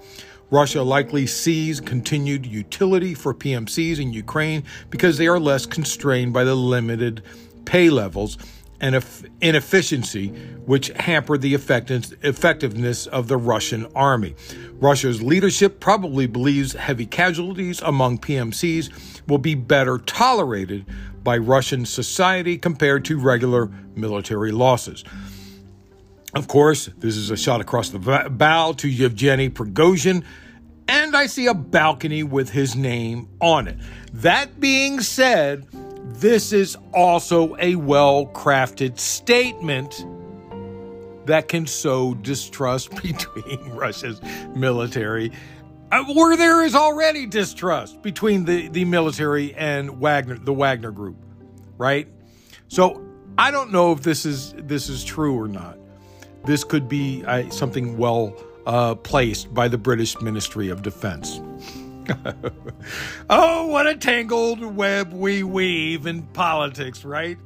Russia 0.52 0.84
likely 0.84 1.26
sees 1.26 1.80
continued 1.80 2.46
utility 2.46 3.16
for 3.16 3.34
PMCs 3.34 4.00
in 4.00 4.14
Ukraine 4.14 4.64
because 4.92 5.18
they 5.18 5.28
are 5.28 5.40
less 5.40 5.66
constrained 5.66 6.32
by 6.32 6.44
the 6.44 6.54
limited 6.54 7.24
pay 7.66 7.90
levels 7.90 8.38
and 8.84 9.02
inefficiency, 9.40 10.28
which 10.66 10.90
hamper 10.90 11.38
the 11.38 11.54
effectiveness 11.54 13.08
of 13.08 13.30
the 13.30 13.38
Russian 13.38 13.86
army. 13.96 14.36
Russia's 14.74 15.24
leadership 15.24 15.80
probably 15.80 16.28
believes 16.28 16.74
heavy 16.74 17.06
casualties 17.06 17.82
among 17.82 18.18
PMCs 18.18 19.22
will 19.26 19.38
be 19.38 19.56
better 19.56 20.00
tolerated 20.00 20.86
by 21.24 21.38
Russian 21.38 21.86
society 21.86 22.58
compared 22.58 23.06
to 23.06 23.18
regular 23.18 23.72
military 23.96 24.52
losses. 24.52 25.06
Of 26.36 26.50
course, 26.50 26.90
this 26.98 27.16
is 27.16 27.32
a 27.32 27.38
shot 27.38 27.62
across 27.62 27.88
the 27.88 28.00
bow 28.00 28.74
to 28.74 28.90
Yevgeny 28.90 29.50
Prigozhin, 29.50 30.26
and 30.90 31.16
I 31.16 31.28
see 31.28 31.48
a 31.48 31.54
balcony 31.54 32.24
with 32.24 32.50
his 32.50 32.76
name 32.76 33.30
on 33.40 33.70
it. 33.70 33.78
That 34.12 34.60
being 34.60 35.00
said, 35.00 35.66
this 36.04 36.54
is 36.54 36.78
also 36.94 37.56
a 37.60 37.76
well 37.76 38.28
crafted 38.28 39.00
statement 39.00 40.06
that 41.26 41.48
can 41.48 41.66
sow 41.66 42.14
distrust 42.16 42.90
between 43.02 43.70
Russia's 43.70 44.22
military, 44.56 45.32
where 46.14 46.36
there 46.36 46.64
is 46.64 46.76
already 46.76 47.26
distrust 47.26 48.02
between 48.02 48.46
the, 48.46 48.68
the 48.70 48.86
military 48.86 49.54
and 49.56 50.00
Wagner, 50.00 50.38
the 50.38 50.54
Wagner 50.54 50.92
Group, 50.92 51.18
right? 51.78 52.08
So 52.68 53.06
I 53.38 53.52
don't 53.52 53.72
know 53.72 53.92
if 53.92 54.02
this 54.02 54.26
is 54.26 54.54
this 54.58 54.90
is 54.90 55.04
true 55.04 55.40
or 55.40 55.48
not. 55.48 55.78
This 56.46 56.64
could 56.64 56.90
be 56.90 57.24
uh, 57.26 57.50
something 57.50 57.98
well 57.98 58.36
uh, 58.66 58.96
placed 58.96 59.54
by 59.54 59.68
the 59.68 59.78
British 59.78 60.20
Ministry 60.22 60.70
of 60.70 60.82
Defense. 60.82 61.40
oh, 63.30 63.68
what 63.68 63.88
a 63.88 63.96
tangled 63.96 64.64
web 64.64 65.14
we 65.14 65.44
weave 65.44 66.06
in 66.06 66.24
politics, 66.24 67.04
right? 67.04 67.38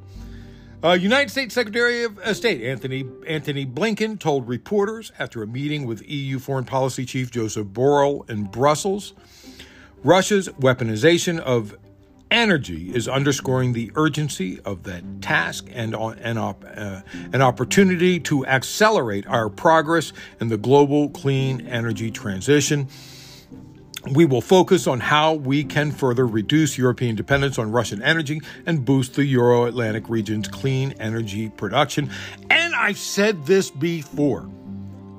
Uh, 0.82 0.92
United 0.92 1.28
States 1.28 1.54
Secretary 1.54 2.04
of 2.04 2.20
State 2.36 2.62
Anthony 2.62 3.04
Antony 3.26 3.66
Blinken 3.66 4.18
told 4.18 4.46
reporters 4.46 5.10
after 5.18 5.42
a 5.42 5.46
meeting 5.46 5.86
with 5.86 6.08
EU 6.08 6.38
Foreign 6.38 6.64
Policy 6.64 7.04
Chief 7.04 7.32
Joseph 7.32 7.66
Borrell 7.68 8.28
in 8.30 8.44
Brussels, 8.44 9.14
Russia's 10.04 10.48
weaponization 10.50 11.40
of 11.40 11.76
energy 12.30 12.94
is 12.94 13.08
underscoring 13.08 13.72
the 13.72 13.90
urgency 13.96 14.60
of 14.64 14.84
that 14.84 15.02
task 15.20 15.66
and 15.72 15.94
an, 15.94 16.38
uh, 16.38 17.02
an 17.32 17.42
opportunity 17.42 18.20
to 18.20 18.46
accelerate 18.46 19.26
our 19.26 19.48
progress 19.48 20.12
in 20.40 20.48
the 20.48 20.56
global 20.56 21.08
clean 21.10 21.66
energy 21.66 22.10
transition. 22.10 22.88
We 24.06 24.24
will 24.24 24.40
focus 24.40 24.86
on 24.86 25.00
how 25.00 25.34
we 25.34 25.64
can 25.64 25.90
further 25.90 26.26
reduce 26.26 26.78
European 26.78 27.16
dependence 27.16 27.58
on 27.58 27.72
Russian 27.72 28.00
energy 28.02 28.40
and 28.64 28.84
boost 28.84 29.14
the 29.14 29.24
Euro 29.24 29.64
Atlantic 29.64 30.08
region's 30.08 30.46
clean 30.48 30.94
energy 31.00 31.48
production. 31.48 32.10
And 32.48 32.74
I've 32.74 32.98
said 32.98 33.44
this 33.44 33.70
before, 33.70 34.48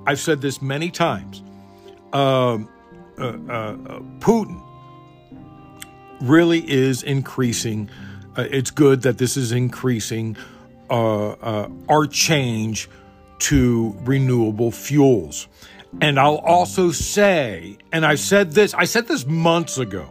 I've 0.07 0.19
said 0.19 0.41
this 0.41 0.61
many 0.61 0.91
times. 0.91 1.43
Um, 2.13 2.69
uh, 3.17 3.23
uh, 3.23 3.51
uh, 3.51 3.99
Putin 4.19 4.63
really 6.21 6.69
is 6.69 7.03
increasing. 7.03 7.89
Uh, 8.37 8.47
it's 8.49 8.71
good 8.71 9.01
that 9.01 9.17
this 9.17 9.35
is 9.35 9.51
increasing 9.51 10.37
uh, 10.89 11.31
uh, 11.31 11.69
our 11.89 12.07
change 12.07 12.89
to 13.39 13.95
renewable 14.01 14.71
fuels. 14.71 15.47
And 16.01 16.19
I'll 16.19 16.37
also 16.37 16.91
say, 16.91 17.77
and 17.91 18.05
I 18.05 18.15
said 18.15 18.51
this, 18.51 18.73
I 18.73 18.85
said 18.85 19.07
this 19.07 19.25
months 19.25 19.77
ago. 19.77 20.09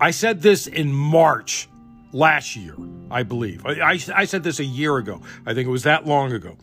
I 0.00 0.10
said 0.10 0.42
this 0.42 0.66
in 0.66 0.92
March 0.92 1.68
last 2.12 2.56
year, 2.56 2.74
I 3.10 3.22
believe. 3.22 3.64
I, 3.66 3.92
I, 3.92 3.98
I 4.14 4.24
said 4.24 4.42
this 4.42 4.60
a 4.60 4.64
year 4.64 4.96
ago. 4.96 5.20
I 5.46 5.54
think 5.54 5.66
it 5.66 5.70
was 5.70 5.84
that 5.84 6.06
long 6.06 6.32
ago. 6.32 6.56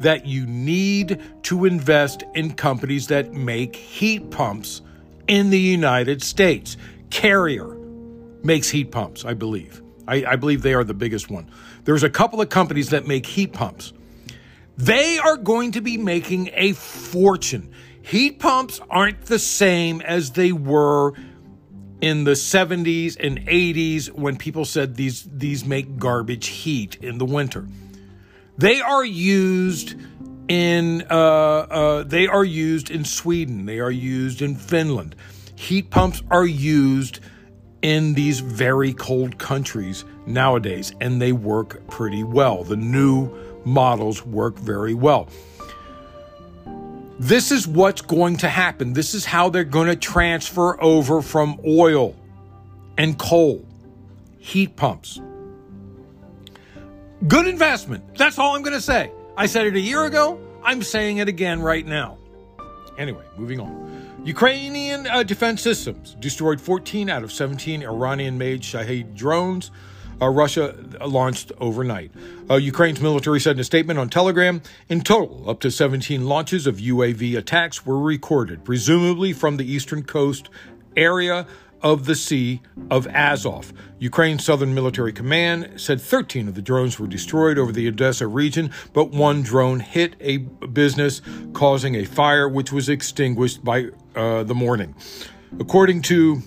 That 0.00 0.26
you 0.26 0.46
need 0.46 1.22
to 1.44 1.64
invest 1.64 2.22
in 2.34 2.52
companies 2.54 3.06
that 3.08 3.32
make 3.32 3.74
heat 3.74 4.30
pumps 4.30 4.82
in 5.26 5.50
the 5.50 5.58
United 5.58 6.22
States. 6.22 6.76
Carrier 7.10 7.76
makes 8.42 8.68
heat 8.68 8.90
pumps, 8.90 9.24
I 9.24 9.34
believe. 9.34 9.82
I, 10.06 10.24
I, 10.24 10.36
believe 10.36 10.62
they 10.62 10.74
are 10.74 10.84
the 10.84 10.94
biggest 10.94 11.30
one. 11.30 11.50
There's 11.84 12.02
a 12.02 12.10
couple 12.10 12.40
of 12.40 12.48
companies 12.48 12.90
that 12.90 13.06
make 13.06 13.26
heat 13.26 13.52
pumps. 13.52 13.92
They 14.76 15.18
are 15.18 15.36
going 15.36 15.72
to 15.72 15.80
be 15.80 15.96
making 15.96 16.50
a 16.54 16.72
fortune. 16.72 17.72
Heat 18.02 18.38
pumps 18.38 18.80
aren't 18.90 19.22
the 19.22 19.38
same 19.38 20.00
as 20.00 20.32
they 20.32 20.52
were 20.52 21.14
in 22.00 22.24
the 22.24 22.32
70s 22.32 23.16
and 23.18 23.38
80s 23.46 24.10
when 24.10 24.36
people 24.36 24.64
said 24.64 24.96
these 24.96 25.26
these 25.32 25.64
make 25.64 25.96
garbage 25.96 26.46
heat 26.48 26.96
in 27.02 27.18
the 27.18 27.24
winter. 27.24 27.66
They 28.58 28.80
are 28.80 29.04
used 29.04 29.94
in 30.48 31.06
uh, 31.10 31.14
uh, 31.14 32.02
they 32.04 32.26
are 32.26 32.44
used 32.44 32.90
in 32.90 33.04
Sweden. 33.04 33.66
They 33.66 33.80
are 33.80 33.90
used 33.90 34.42
in 34.42 34.54
Finland 34.54 35.16
heat 35.56 35.90
pumps 35.90 36.22
are 36.30 36.46
used 36.46 37.20
in 37.82 38.14
these 38.14 38.40
very 38.40 38.92
cold 38.92 39.38
countries 39.38 40.04
nowadays, 40.26 40.92
and 41.00 41.20
they 41.20 41.32
work 41.32 41.86
pretty 41.88 42.22
well. 42.22 42.62
The 42.62 42.76
new 42.76 43.30
models 43.66 44.24
work 44.24 44.58
very 44.58 44.94
well. 44.94 45.28
This 47.18 47.50
is 47.50 47.66
what's 47.66 48.02
going 48.02 48.36
to 48.38 48.48
happen. 48.48 48.92
This 48.92 49.14
is 49.14 49.24
how 49.24 49.48
they're 49.48 49.64
going 49.64 49.88
to 49.88 49.96
transfer 49.96 50.82
over 50.82 51.20
from 51.20 51.58
oil 51.66 52.14
and 52.96 53.18
coal, 53.18 53.64
heat 54.38 54.76
pumps. 54.76 55.20
Good 57.26 57.46
investment. 57.46 58.16
That's 58.16 58.38
all 58.38 58.54
I'm 58.54 58.62
going 58.62 58.74
to 58.74 58.80
say. 58.80 59.10
I 59.36 59.46
said 59.46 59.66
it 59.66 59.74
a 59.74 59.80
year 59.80 60.04
ago. 60.04 60.38
I'm 60.62 60.82
saying 60.82 61.18
it 61.18 61.28
again 61.28 61.60
right 61.60 61.86
now. 61.86 62.18
Anyway, 62.98 63.24
moving 63.36 63.60
on. 63.60 64.22
Ukrainian 64.24 65.06
uh, 65.06 65.22
defense 65.22 65.62
systems 65.62 66.16
destroyed 66.18 66.60
14 66.60 67.08
out 67.08 67.22
of 67.22 67.32
17 67.32 67.82
Iranian 67.82 68.36
made 68.36 68.64
Shahed 68.64 69.14
drones. 69.14 69.70
Uh, 70.20 70.28
Russia 70.28 70.74
launched 71.04 71.52
overnight. 71.58 72.10
Uh, 72.48 72.56
Ukraine's 72.56 73.00
military 73.00 73.40
said 73.40 73.56
in 73.56 73.60
a 73.60 73.64
statement 73.64 73.98
on 73.98 74.08
Telegram 74.08 74.62
in 74.88 75.00
total, 75.00 75.48
up 75.48 75.60
to 75.60 75.70
17 75.70 76.26
launches 76.26 76.66
of 76.66 76.76
UAV 76.76 77.36
attacks 77.36 77.84
were 77.84 77.98
recorded, 77.98 78.64
presumably 78.64 79.32
from 79.32 79.56
the 79.56 79.70
eastern 79.70 80.02
coast 80.02 80.48
area 80.96 81.46
of 81.82 82.06
the 82.06 82.14
Sea 82.14 82.60
of 82.90 83.06
Azov. 83.08 83.72
Ukraine's 83.98 84.44
Southern 84.44 84.74
Military 84.74 85.12
Command 85.12 85.80
said 85.80 86.00
13 86.00 86.48
of 86.48 86.54
the 86.54 86.62
drones 86.62 86.98
were 86.98 87.06
destroyed 87.06 87.58
over 87.58 87.70
the 87.70 87.86
Odessa 87.86 88.26
region, 88.26 88.70
but 88.92 89.10
one 89.10 89.42
drone 89.42 89.80
hit 89.80 90.16
a 90.20 90.38
business, 90.38 91.20
causing 91.52 91.94
a 91.94 92.04
fire 92.04 92.48
which 92.48 92.72
was 92.72 92.88
extinguished 92.88 93.62
by 93.62 93.88
uh, 94.14 94.42
the 94.42 94.54
morning. 94.54 94.94
According 95.60 96.02
to 96.02 96.42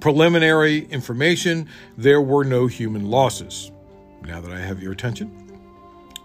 preliminary 0.00 0.86
information, 0.86 1.68
there 1.96 2.20
were 2.20 2.44
no 2.44 2.66
human 2.66 3.10
losses. 3.10 3.70
Now 4.22 4.40
that 4.40 4.52
I 4.52 4.60
have 4.60 4.82
your 4.82 4.92
attention, 4.92 5.30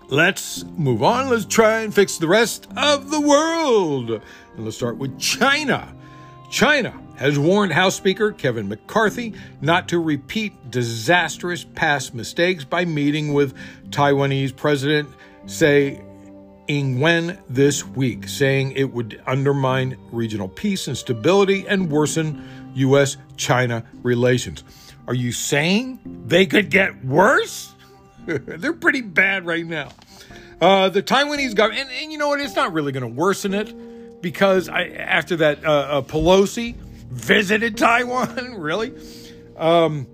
let's 0.10 0.64
move 0.78 1.04
on. 1.04 1.30
Let's 1.30 1.46
try 1.46 1.82
and 1.82 1.94
fix 1.94 2.18
the 2.18 2.28
rest 2.28 2.68
of 2.76 3.12
the 3.12 3.22
world. 3.22 4.10
And 4.12 4.22
let's 4.66 4.78
start 4.78 4.98
with 4.98 5.20
China. 5.20 5.94
China 6.50 7.00
has 7.16 7.38
warned 7.38 7.72
House 7.72 7.96
Speaker 7.96 8.32
Kevin 8.32 8.68
McCarthy 8.68 9.34
not 9.62 9.88
to 9.90 10.00
repeat 10.00 10.72
disastrous 10.72 11.64
past 11.64 12.14
mistakes 12.14 12.64
by 12.66 12.84
meeting 12.84 13.34
with 13.34 13.54
Taiwanese 13.90 14.56
President 14.56 15.08
Tsai 15.46 16.04
Ing-wen 16.68 17.38
this 17.50 17.86
week, 17.86 18.28
saying 18.28 18.72
it 18.74 18.92
would 18.94 19.22
undermine 19.28 19.98
regional 20.12 20.48
peace 20.48 20.88
and 20.88 20.98
stability 20.98 21.68
and 21.68 21.92
worsen 21.92 22.61
U.S. 22.76 23.18
China 23.38 23.84
relations. 24.04 24.64
Are 25.08 25.14
you 25.14 25.32
saying 25.32 26.00
they 26.26 26.46
could 26.46 26.70
get 26.70 27.04
worse? 27.04 27.74
They're 28.26 28.74
pretty 28.74 29.02
bad 29.02 29.46
right 29.46 29.66
now. 29.66 29.90
Uh, 30.62 30.90
the 30.90 31.02
Taiwanese 31.02 31.56
government, 31.56 31.90
and, 31.90 32.04
and, 32.04 32.12
you 32.12 32.18
know 32.20 32.28
what? 32.28 32.40
It's 32.40 32.56
not 32.56 32.72
really 32.72 32.92
going 32.92 33.02
to 33.02 33.08
worsen 33.08 33.54
it 33.54 34.22
because 34.22 34.70
I, 34.70 34.84
after 34.90 35.36
that, 35.38 35.66
uh, 35.66 35.72
uh, 35.72 36.02
Pelosi 36.04 36.76
visited 36.76 37.78
Taiwan? 37.78 38.56
really? 38.58 38.94
Um, 39.58 40.08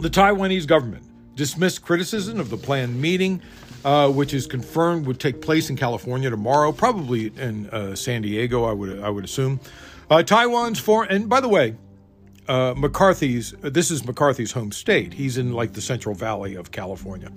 the 0.00 0.10
Taiwanese 0.10 0.66
government 0.66 1.04
dismissed 1.36 1.82
criticism 1.82 2.40
of 2.40 2.50
the 2.50 2.56
planned 2.56 3.00
meeting, 3.00 3.40
uh, 3.84 4.10
which 4.10 4.34
is 4.34 4.46
confirmed 4.46 5.06
would 5.06 5.20
take 5.20 5.40
place 5.40 5.70
in 5.70 5.76
California 5.76 6.28
tomorrow, 6.30 6.72
probably 6.72 7.28
in 7.36 7.70
uh, 7.70 7.94
San 7.94 8.22
Diego. 8.22 8.64
I 8.64 8.72
would 8.72 9.00
I 9.00 9.08
would 9.08 9.24
assume. 9.24 9.60
Uh, 10.10 10.24
Taiwan's 10.24 10.80
foreign, 10.80 11.08
and 11.10 11.28
by 11.28 11.40
the 11.40 11.48
way, 11.48 11.76
uh, 12.48 12.74
McCarthy's. 12.76 13.52
This 13.62 13.92
is 13.92 14.04
McCarthy's 14.04 14.50
home 14.50 14.72
state. 14.72 15.14
He's 15.14 15.38
in 15.38 15.52
like 15.52 15.72
the 15.72 15.80
Central 15.80 16.16
Valley 16.16 16.56
of 16.56 16.72
California. 16.72 17.30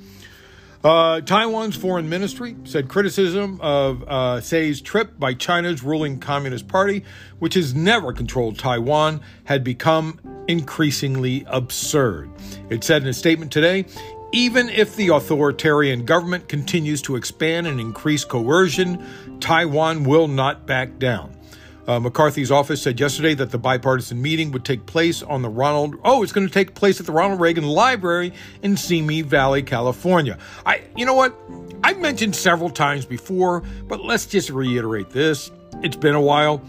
Uh, 0.84 1.22
Taiwan's 1.22 1.78
foreign 1.78 2.10
ministry 2.10 2.58
said 2.66 2.90
criticism 2.90 3.62
of 3.62 4.04
uh, 4.06 4.42
trip 4.84 5.18
by 5.18 5.34
China's 5.34 5.84
ruling 5.84 6.20
Communist 6.20 6.68
Party, 6.68 7.06
which 7.40 7.54
has 7.54 7.74
never 7.74 8.12
controlled 8.12 8.60
Taiwan, 8.60 9.22
had 9.46 9.64
become 9.64 10.20
increasingly 10.48 11.46
absurd. 11.48 12.30
It 12.70 12.84
said 12.84 13.04
in 13.04 13.08
a 13.08 13.14
statement 13.14 13.52
today 13.52 13.86
even 14.34 14.68
if 14.70 14.96
the 14.96 15.10
authoritarian 15.10 16.06
government 16.06 16.50
continues 16.50 17.04
to 17.04 17.16
expand 17.16 17.68
and 17.68 17.80
increase 17.80 18.26
coercion, 18.26 19.40
Taiwan 19.40 20.06
will 20.06 20.28
not 20.28 20.66
back 20.66 20.98
down. 20.98 21.38
Uh, 21.86 22.00
McCarthy's 22.00 22.50
office 22.50 22.82
said 22.82 22.98
yesterday 23.00 23.34
that 23.34 23.52
the 23.52 23.58
bipartisan 23.58 24.22
meeting 24.22 24.52
would 24.52 24.64
take 24.64 24.86
place 24.86 25.22
on 25.22 25.42
the 25.42 25.50
Ronald. 25.50 25.96
Oh, 26.04 26.24
it's 26.24 26.32
going 26.32 26.48
to 26.48 26.54
take 26.54 26.76
place 26.76 27.00
at 27.02 27.06
the 27.06 27.12
Ronald 27.12 27.42
Reagan 27.42 27.66
Library 27.66 28.32
in 28.62 28.78
Simi 28.78 29.22
Valley, 29.22 29.62
California. 29.64 30.38
I, 30.66 30.84
you 30.96 31.06
know 31.06 31.14
what? 31.14 31.38
I've 31.84 32.00
mentioned 32.00 32.36
several 32.36 32.70
times 32.70 33.06
before, 33.06 33.64
but 33.88 34.02
let's 34.02 34.26
just 34.26 34.50
reiterate 34.50 35.10
this. 35.10 35.52
It's 35.82 35.98
been 35.98 36.16
a 36.16 36.22
while. 36.22 36.62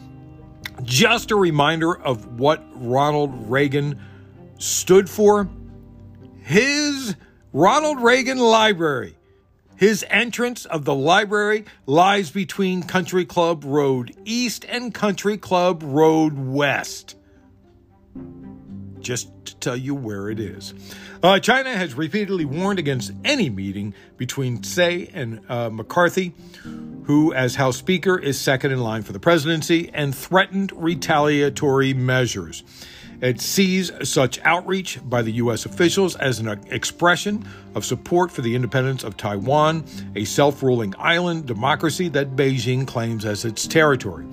Just 0.82 1.30
a 1.30 1.36
reminder 1.36 1.96
of 2.02 2.40
what 2.40 2.64
Ronald 2.74 3.48
Reagan 3.48 4.00
stood 4.58 5.08
for. 5.08 5.48
His 6.40 7.14
Ronald 7.52 8.02
Reagan 8.02 8.38
Library 8.38 9.16
his 9.76 10.04
entrance 10.08 10.64
of 10.66 10.84
the 10.84 10.94
library 10.94 11.64
lies 11.86 12.30
between 12.30 12.82
Country 12.82 13.24
Club 13.24 13.64
Road 13.64 14.14
East 14.24 14.64
and 14.68 14.94
Country 14.94 15.36
Club 15.36 15.82
Road 15.84 16.34
West. 16.36 17.16
Just 19.00 19.30
to 19.46 19.56
tell 19.56 19.76
you 19.76 19.94
where 19.94 20.30
it 20.30 20.40
is. 20.40 20.72
Uh, 21.22 21.38
China 21.38 21.76
has 21.76 21.94
repeatedly 21.94 22.44
warned 22.44 22.78
against 22.78 23.12
any 23.24 23.50
meeting 23.50 23.94
between 24.16 24.62
Tsai 24.62 25.08
and 25.12 25.40
uh, 25.48 25.70
McCarthy, 25.70 26.34
who, 27.04 27.32
as 27.34 27.54
House 27.56 27.76
Speaker, 27.76 28.18
is 28.18 28.40
second 28.40 28.72
in 28.72 28.80
line 28.80 29.02
for 29.02 29.12
the 29.12 29.20
presidency, 29.20 29.90
and 29.92 30.14
threatened 30.14 30.72
retaliatory 30.74 31.92
measures. 31.92 32.62
It 33.20 33.40
sees 33.40 33.90
such 34.08 34.40
outreach 34.40 34.98
by 35.04 35.22
the 35.22 35.32
U.S. 35.32 35.66
officials 35.66 36.16
as 36.16 36.38
an 36.38 36.48
expression 36.70 37.46
of 37.74 37.84
support 37.84 38.30
for 38.30 38.42
the 38.42 38.54
independence 38.54 39.04
of 39.04 39.16
Taiwan, 39.16 39.84
a 40.14 40.24
self 40.24 40.62
ruling 40.62 40.94
island 40.98 41.46
democracy 41.46 42.08
that 42.10 42.36
Beijing 42.36 42.86
claims 42.86 43.24
as 43.24 43.44
its 43.44 43.66
territory. 43.66 44.26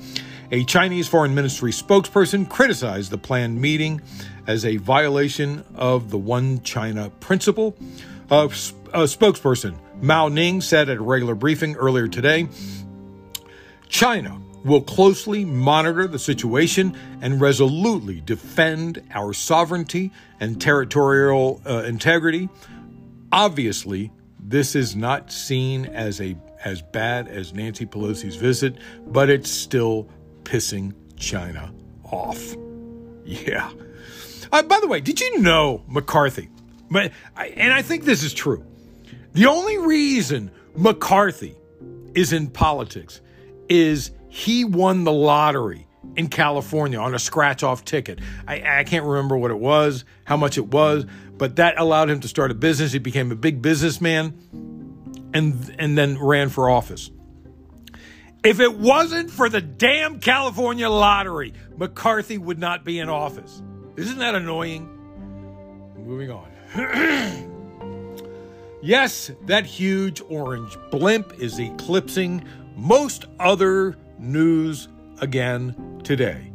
A 0.52 0.66
Chinese 0.66 1.08
Foreign 1.08 1.34
Ministry 1.34 1.72
spokesperson 1.72 2.50
criticized 2.50 3.10
the 3.10 3.18
planned 3.18 3.62
meeting 3.62 4.02
as 4.48 4.66
a 4.66 4.78
violation 4.78 5.64
of 5.76 6.10
the 6.10 6.18
One 6.18 6.62
China 6.62 7.10
principle. 7.22 7.76
A, 8.30 8.46
a 8.46 9.04
spokesperson, 9.08 9.78
Mao 10.02 10.28
Ning, 10.28 10.60
said 10.60 10.90
at 10.90 10.98
a 10.98 11.02
regular 11.02 11.36
briefing 11.36 11.76
earlier 11.76 12.08
today 12.08 12.50
China 13.88 14.42
will 14.64 14.82
closely 14.82 15.46
monitor 15.46 16.08
the 16.08 16.20
situation 16.20 16.96
and 17.22 17.42
resolutely 17.42 18.22
defend 18.22 19.02
our 19.12 19.34
sovereignty 19.34 20.12
and 20.40 20.62
territorial 20.62 21.62
uh, 21.66 21.84
integrity. 21.84 22.50
Obviously, 23.32 24.12
this 24.40 24.76
is 24.76 24.96
not 24.96 25.32
seen 25.32 25.86
as 25.88 26.22
a 26.22 26.36
as 26.64 26.82
bad 26.82 27.28
as 27.28 27.54
Nancy 27.54 27.88
Pelosi's 27.88 28.36
visit, 28.36 28.78
but 29.08 29.30
it's 29.30 29.50
still 29.50 30.08
pissing 30.44 30.94
China 31.18 31.74
off. 32.04 32.56
Yeah. 33.26 33.72
Uh, 34.52 34.62
by 34.64 34.80
the 34.80 34.88
way, 34.88 35.00
did 35.00 35.20
you 35.20 35.40
know 35.40 35.84
McCarthy? 35.88 36.50
But 36.90 37.14
and 37.36 37.74
I 37.74 37.82
think 37.82 38.04
this 38.04 38.22
is 38.22 38.34
true. 38.34 38.66
The 39.34 39.46
only 39.46 39.78
reason 39.78 40.52
McCarthy 40.76 41.56
is 42.14 42.34
in 42.34 42.50
politics 42.50 43.22
is 43.70 44.12
he 44.32 44.64
won 44.64 45.04
the 45.04 45.12
lottery 45.12 45.86
in 46.16 46.30
California 46.30 46.98
on 46.98 47.14
a 47.14 47.20
scratch 47.20 47.64
off 47.64 47.84
ticket. 47.84 48.20
I, 48.48 48.80
I, 48.80 48.84
can't 48.86 49.06
remember 49.06 49.36
what 49.36 49.52
it 49.52 49.60
was, 49.60 50.06
how 50.24 50.38
much 50.38 50.58
it 50.58 50.68
was, 50.68 51.06
but 51.34 51.58
that 51.58 51.78
allowed 51.78 52.10
him 52.10 52.22
to 52.22 52.30
start 52.30 52.50
a 52.50 52.54
business. 52.54 52.94
He 52.94 53.00
became 53.00 53.30
a 53.34 53.36
big 53.36 53.62
businessman 53.62 55.30
and, 55.34 55.76
and 55.78 55.98
then 55.98 56.18
ran 56.18 56.48
for 56.48 56.70
office. 56.70 57.12
If 58.42 58.62
it 58.62 58.78
wasn't 58.78 59.32
for 59.32 59.50
the 59.50 59.60
damn 59.60 60.22
California 60.22 60.90
lottery, 60.90 61.54
McCarthy 61.76 62.38
would 62.38 62.58
not 62.58 62.86
be 62.86 63.00
in 63.00 63.10
office. 63.10 63.62
Isn't 63.98 64.20
that 64.20 64.34
annoying? 64.34 64.88
Moving 65.98 66.32
on. 66.32 66.48
yes, 68.82 69.30
that 69.48 69.66
huge 69.66 70.22
orange 70.30 70.78
blimp 70.90 71.34
is 71.38 71.60
eclipsing 71.60 72.46
most 72.78 73.26
other 73.38 73.98
news 74.22 74.88
again 75.20 76.02
today. 76.04 76.52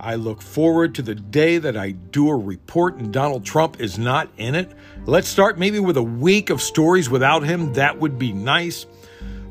I 0.00 0.16
look 0.16 0.42
forward 0.42 0.96
to 0.96 1.02
the 1.02 1.14
day 1.14 1.58
that 1.58 1.76
I 1.76 1.92
do 1.92 2.28
a 2.28 2.36
report 2.36 2.96
and 2.96 3.12
Donald 3.12 3.44
Trump 3.44 3.80
is 3.80 3.98
not 3.98 4.28
in 4.36 4.54
it. 4.56 4.72
Let's 5.06 5.28
start 5.28 5.58
maybe 5.58 5.78
with 5.78 5.96
a 5.96 6.02
week 6.02 6.50
of 6.50 6.60
stories 6.60 7.08
without 7.08 7.44
him. 7.44 7.74
That 7.74 7.98
would 8.00 8.18
be 8.18 8.32
nice. 8.32 8.86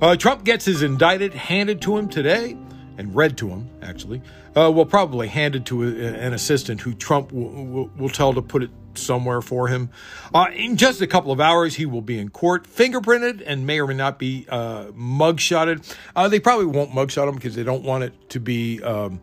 Uh, 0.01 0.17
Trump 0.17 0.43
gets 0.43 0.65
his 0.65 0.81
indicted 0.81 1.33
handed 1.33 1.81
to 1.83 1.97
him 1.97 2.09
today 2.09 2.57
and 2.97 3.15
read 3.15 3.37
to 3.37 3.47
him, 3.47 3.69
actually. 3.81 4.21
Uh, 4.55 4.69
well, 4.69 4.85
probably 4.85 5.27
handed 5.27 5.65
to 5.67 5.83
a, 5.83 6.07
an 6.07 6.33
assistant 6.33 6.81
who 6.81 6.93
Trump 6.93 7.31
will, 7.31 8.09
tell 8.09 8.33
to 8.33 8.41
put 8.41 8.63
it 8.63 8.71
somewhere 8.97 9.41
for 9.41 9.67
him. 9.67 9.89
Uh, 10.33 10.47
in 10.53 10.77
just 10.77 11.01
a 11.01 11.07
couple 11.07 11.31
of 11.31 11.39
hours, 11.39 11.75
he 11.75 11.85
will 11.85 12.01
be 12.01 12.17
in 12.19 12.29
court, 12.29 12.65
fingerprinted, 12.67 13.43
and 13.45 13.65
may 13.65 13.79
or 13.79 13.87
may 13.87 13.93
not 13.93 14.19
be 14.19 14.45
uh, 14.49 14.85
mugshotted. 14.87 15.95
Uh, 16.15 16.27
they 16.27 16.39
probably 16.39 16.65
won't 16.65 16.91
mugshot 16.91 17.27
him 17.27 17.35
because 17.35 17.55
they 17.55 17.63
don't 17.63 17.83
want 17.83 18.03
it 18.03 18.29
to 18.29 18.39
be 18.39 18.81
um, 18.83 19.21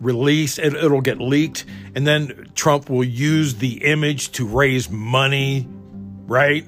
released. 0.00 0.58
and 0.58 0.74
it'll 0.76 1.00
get 1.00 1.20
leaked, 1.20 1.64
and 1.94 2.06
then 2.06 2.50
Trump 2.54 2.90
will 2.90 3.04
use 3.04 3.56
the 3.56 3.84
image 3.84 4.32
to 4.32 4.46
raise 4.46 4.90
money, 4.90 5.68
right? 6.26 6.66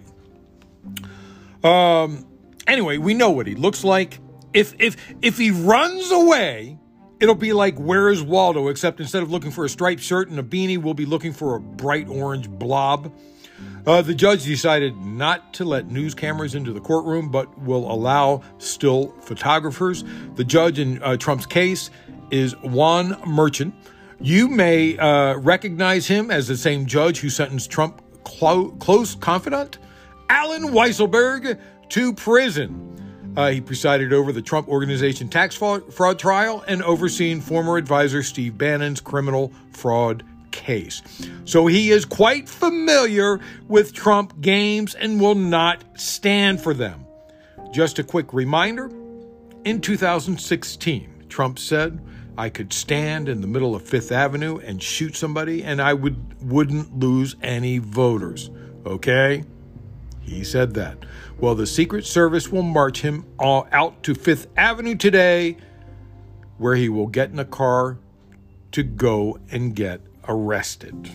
Um. 1.62 2.26
Anyway, 2.66 2.96
we 2.96 3.12
know 3.14 3.30
what 3.30 3.46
he 3.46 3.54
looks 3.54 3.85
like. 3.85 4.20
If 4.52 4.74
if 4.78 4.96
if 5.20 5.37
he 5.38 5.50
runs 5.50 6.11
away 6.11 6.78
It'll 7.24 7.34
be 7.34 7.54
like 7.54 7.78
Where 7.78 8.10
is 8.10 8.22
Waldo, 8.22 8.68
except 8.68 9.00
instead 9.00 9.22
of 9.22 9.30
looking 9.30 9.50
for 9.50 9.64
a 9.64 9.68
striped 9.70 10.02
shirt 10.02 10.28
and 10.28 10.38
a 10.38 10.42
beanie, 10.42 10.76
we'll 10.76 10.92
be 10.92 11.06
looking 11.06 11.32
for 11.32 11.54
a 11.54 11.58
bright 11.58 12.06
orange 12.06 12.50
blob. 12.50 13.10
Uh, 13.87 14.02
the 14.02 14.14
judge 14.14 14.44
decided 14.44 14.94
not 14.98 15.54
to 15.54 15.64
let 15.64 15.90
news 15.90 16.14
cameras 16.14 16.54
into 16.54 16.70
the 16.70 16.82
courtroom, 16.82 17.30
but 17.30 17.58
will 17.62 17.90
allow 17.90 18.42
still 18.58 19.14
photographers. 19.22 20.04
The 20.34 20.44
judge 20.44 20.78
in 20.78 21.02
uh, 21.02 21.16
Trump's 21.16 21.46
case 21.46 21.88
is 22.30 22.54
Juan 22.56 23.14
Merchan. 23.22 23.72
You 24.20 24.46
may 24.46 24.98
uh, 24.98 25.38
recognize 25.38 26.06
him 26.06 26.30
as 26.30 26.46
the 26.46 26.58
same 26.58 26.84
judge 26.84 27.20
who 27.20 27.30
sentenced 27.30 27.70
Trump 27.70 28.02
clo- 28.24 28.72
close 28.72 29.14
confidant, 29.14 29.78
Allen 30.28 30.74
Weisselberg, 30.74 31.58
to 31.88 32.12
prison. 32.12 32.93
Uh, 33.37 33.51
he 33.51 33.61
presided 33.61 34.12
over 34.12 34.33
the 34.33 34.42
Trump 34.42 34.68
Organization 34.68 35.29
tax 35.29 35.57
fraud 35.57 36.18
trial 36.18 36.64
and 36.68 36.83
overseen 36.83 37.40
former 37.40 37.77
advisor 37.77 38.23
Steve 38.23 38.57
Bannon's 38.57 39.01
criminal 39.01 39.53
fraud 39.73 40.23
case. 40.53 41.03
So 41.44 41.66
he 41.66 41.90
is 41.90 42.05
quite 42.05 42.49
familiar 42.49 43.40
with 43.66 43.92
Trump 43.92 44.40
games 44.40 44.94
and 44.94 45.20
will 45.20 45.35
not 45.35 45.83
stand 45.99 46.61
for 46.61 46.73
them. 46.73 47.07
Just 47.73 47.99
a 47.99 48.05
quick 48.05 48.33
reminder 48.33 48.88
in 49.64 49.81
2016, 49.81 51.25
Trump 51.29 51.59
said, 51.59 52.01
I 52.37 52.51
could 52.51 52.73
stand 52.73 53.29
in 53.29 53.40
the 53.40 53.47
middle 53.47 53.75
of 53.75 53.83
Fifth 53.83 54.12
Avenue 54.12 54.59
and 54.59 54.83
shoot 54.83 55.16
somebody 55.16 55.64
and 55.64 55.81
I 55.81 55.94
would 55.94 56.42
wouldn't 56.42 56.99
lose 56.99 57.35
any 57.42 57.79
voters. 57.79 58.51
Okay? 58.87 59.44
He 60.24 60.42
said 60.42 60.74
that. 60.74 60.98
Well, 61.38 61.54
the 61.54 61.66
Secret 61.66 62.06
Service 62.06 62.50
will 62.50 62.62
march 62.62 63.02
him 63.02 63.24
out 63.40 64.02
to 64.04 64.14
Fifth 64.14 64.46
Avenue 64.56 64.94
today, 64.94 65.56
where 66.58 66.74
he 66.74 66.88
will 66.88 67.06
get 67.06 67.30
in 67.30 67.38
a 67.38 67.44
car 67.44 67.98
to 68.72 68.82
go 68.82 69.38
and 69.50 69.74
get 69.74 70.00
arrested. 70.26 71.10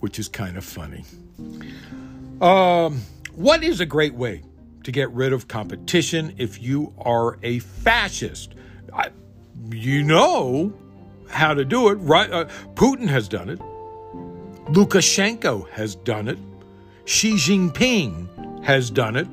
Which 0.00 0.18
is 0.18 0.28
kind 0.28 0.56
of 0.56 0.64
funny. 0.64 1.04
Um, 2.40 3.02
what 3.34 3.64
is 3.64 3.80
a 3.80 3.86
great 3.86 4.14
way 4.14 4.42
to 4.84 4.92
get 4.92 5.10
rid 5.10 5.32
of 5.32 5.48
competition 5.48 6.34
if 6.38 6.62
you 6.62 6.94
are 6.98 7.38
a 7.42 7.58
fascist? 7.58 8.54
I, 8.92 9.10
you 9.70 10.02
know 10.04 10.72
how 11.28 11.54
to 11.54 11.64
do 11.64 11.88
it, 11.88 11.94
right? 11.94 12.30
Uh, 12.30 12.44
Putin 12.74 13.08
has 13.08 13.26
done 13.28 13.48
it. 13.48 13.60
Lukashenko 14.66 15.68
has 15.70 15.94
done 15.94 16.28
it. 16.28 16.38
Xi 17.04 17.34
Jinping 17.34 18.64
has 18.64 18.90
done 18.90 19.16
it. 19.16 19.28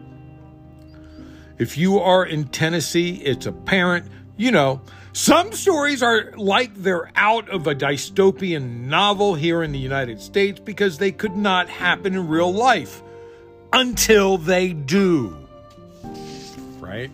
If 1.58 1.78
you 1.78 2.00
are 2.00 2.26
in 2.26 2.46
Tennessee, 2.46 3.16
it's 3.24 3.46
apparent, 3.46 4.06
you 4.38 4.52
know, 4.52 4.82
some 5.14 5.52
stories 5.52 6.04
are 6.04 6.32
like 6.38 6.74
they're 6.76 7.12
out 7.16 7.50
of 7.50 7.68
a 7.68 7.76
dystopian 7.76 8.86
novel 8.88 9.36
here 9.36 9.64
in 9.64 9.72
the 9.72 9.80
United 9.80 10.20
States 10.20 10.60
because 10.60 10.98
they 10.98 11.12
could 11.12 11.36
not 11.36 11.70
happen 11.70 12.14
in 12.14 12.28
real 12.28 12.52
life 12.52 13.02
until 13.72 14.38
they 14.38 14.74
do. 14.74 15.38
Right? 16.80 17.12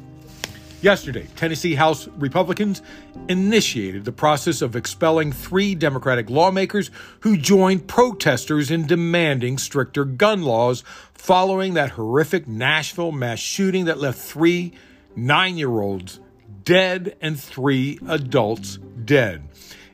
Yesterday, 0.81 1.27
Tennessee 1.35 1.75
House 1.75 2.07
Republicans 2.17 2.81
initiated 3.27 4.05
the 4.05 4.13
process 4.13 4.61
of 4.61 4.77
expelling 4.77 5.33
three 5.33 5.75
Democratic 5.75 6.29
lawmakers 6.29 6.89
who 7.19 7.35
joined 7.35 7.87
protesters 7.87 8.71
in 8.71 8.87
demanding 8.87 9.57
stricter 9.57 10.05
gun 10.05 10.43
laws 10.43 10.85
following 11.13 11.73
that 11.73 11.91
horrific 11.91 12.47
Nashville 12.47 13.11
mass 13.11 13.39
shooting 13.39 13.85
that 13.85 13.99
left 13.99 14.19
three 14.19 14.71
nine 15.17 15.57
year 15.57 15.81
olds 15.81 16.21
dead 16.63 17.17
and 17.19 17.37
three 17.37 17.99
adults 18.07 18.77
dead. 19.03 19.43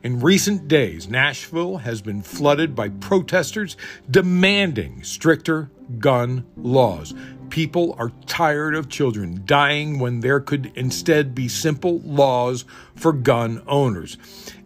In 0.06 0.20
recent 0.20 0.68
days, 0.68 1.10
Nashville 1.10 1.78
has 1.78 2.00
been 2.00 2.22
flooded 2.22 2.76
by 2.76 2.90
protesters 2.90 3.76
demanding 4.12 5.02
stricter 5.02 5.72
gun 5.98 6.46
laws. 6.58 7.16
People 7.50 7.96
are 7.98 8.12
tired 8.28 8.76
of 8.76 8.88
children 8.88 9.42
dying 9.48 9.98
when 9.98 10.20
there 10.20 10.40
could 10.40 10.72
instead 10.76 11.34
be 11.34 11.48
simple 11.48 12.02
laws 12.02 12.66
for 12.94 13.14
gun 13.14 13.64
owners. 13.66 14.20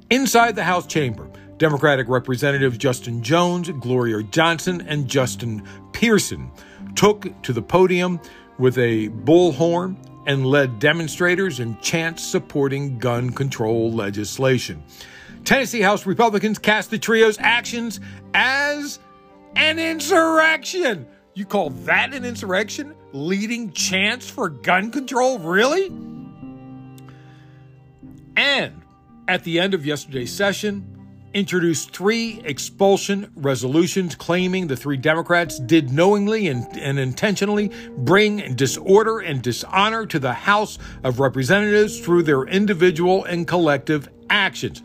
Inside 0.09 0.57
the 0.57 0.65
House 0.65 0.85
chamber, 0.85 1.29
Democratic 1.55 2.09
Representatives 2.09 2.77
Justin 2.77 3.23
Jones, 3.23 3.69
Gloria 3.79 4.23
Johnson, 4.23 4.81
and 4.89 5.07
Justin 5.07 5.65
Pearson 5.93 6.51
took 6.95 7.41
to 7.43 7.53
the 7.53 7.61
podium 7.61 8.19
with 8.57 8.77
a 8.77 9.07
bullhorn 9.07 9.95
and 10.27 10.45
led 10.45 10.79
demonstrators 10.79 11.61
and 11.61 11.81
chants 11.81 12.25
supporting 12.25 12.99
gun 12.99 13.29
control 13.29 13.89
legislation. 13.89 14.83
Tennessee 15.43 15.81
House 15.81 16.05
Republicans 16.05 16.59
cast 16.59 16.91
the 16.91 16.99
trio's 16.99 17.37
actions 17.39 17.99
as 18.33 18.99
an 19.55 19.79
insurrection. 19.79 21.07
You 21.33 21.45
call 21.45 21.69
that 21.71 22.13
an 22.13 22.25
insurrection? 22.25 22.95
Leading 23.13 23.71
chants 23.71 24.29
for 24.29 24.49
gun 24.49 24.91
control? 24.91 25.39
Really? 25.39 25.87
And 28.35 28.81
at 29.27 29.43
the 29.43 29.59
end 29.59 29.73
of 29.73 29.85
yesterday's 29.85 30.33
session, 30.33 30.99
introduced 31.33 31.91
three 31.91 32.41
expulsion 32.43 33.31
resolutions 33.35 34.15
claiming 34.15 34.67
the 34.67 34.75
three 34.75 34.97
Democrats 34.97 35.59
did 35.59 35.91
knowingly 35.91 36.47
and, 36.47 36.65
and, 36.77 36.97
intentionally 36.97 37.71
bring 37.97 38.55
disorder 38.55 39.19
and 39.19 39.41
dishonor 39.41 40.05
to 40.05 40.19
the 40.19 40.33
House 40.33 40.79
of 41.03 41.19
Representatives 41.19 41.99
through 41.99 42.23
their 42.23 42.43
individual 42.43 43.23
and 43.25 43.47
collective 43.47 44.09
actions. 44.29 44.81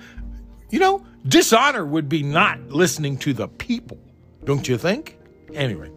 You 0.74 0.80
know, 0.80 1.06
dishonor 1.28 1.86
would 1.86 2.08
be 2.08 2.24
not 2.24 2.60
listening 2.68 3.16
to 3.18 3.32
the 3.32 3.46
people, 3.46 3.96
don't 4.42 4.66
you 4.66 4.76
think? 4.76 5.16
Anyway. 5.54 5.92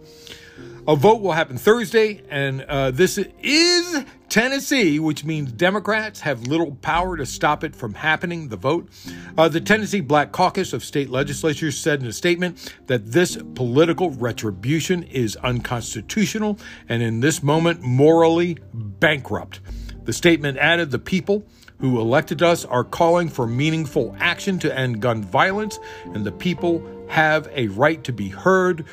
A 0.87 0.95
vote 0.95 1.19
will 1.19 1.31
happen 1.31 1.57
Thursday, 1.57 2.21
and 2.29 2.61
uh, 2.61 2.91
this 2.91 3.17
is 3.17 4.05
Tennessee, 4.29 4.99
which 4.99 5.25
means 5.25 5.51
Democrats 5.51 6.19
have 6.19 6.43
little 6.43 6.75
power 6.75 7.17
to 7.17 7.25
stop 7.25 7.63
it 7.63 7.75
from 7.75 7.95
happening, 7.95 8.49
the 8.49 8.55
vote. 8.55 8.87
Uh, 9.35 9.49
the 9.49 9.59
Tennessee 9.59 9.99
Black 9.99 10.31
Caucus 10.31 10.73
of 10.73 10.85
state 10.85 11.09
legislatures 11.09 11.75
said 11.75 12.01
in 12.01 12.05
a 12.05 12.13
statement 12.13 12.71
that 12.85 13.13
this 13.13 13.35
political 13.55 14.11
retribution 14.11 15.01
is 15.01 15.35
unconstitutional 15.37 16.59
and 16.87 17.01
in 17.01 17.19
this 17.21 17.41
moment 17.41 17.81
morally 17.81 18.59
bankrupt. 18.75 19.59
The 20.03 20.13
statement 20.13 20.59
added 20.59 20.91
the 20.91 20.99
people 20.99 21.47
who 21.79 21.99
elected 21.99 22.41
us 22.41 22.65
are 22.65 22.83
calling 22.83 23.29
for 23.29 23.47
meaningful 23.47 24.15
action 24.19 24.59
to 24.59 24.77
end 24.77 25.01
gun 25.01 25.23
violence, 25.23 25.79
and 26.13 26.25
the 26.25 26.31
people 26.31 26.81
have 27.07 27.47
a 27.53 27.67
right 27.69 28.03
to 28.03 28.11
be 28.11 28.29
heard 28.29 28.85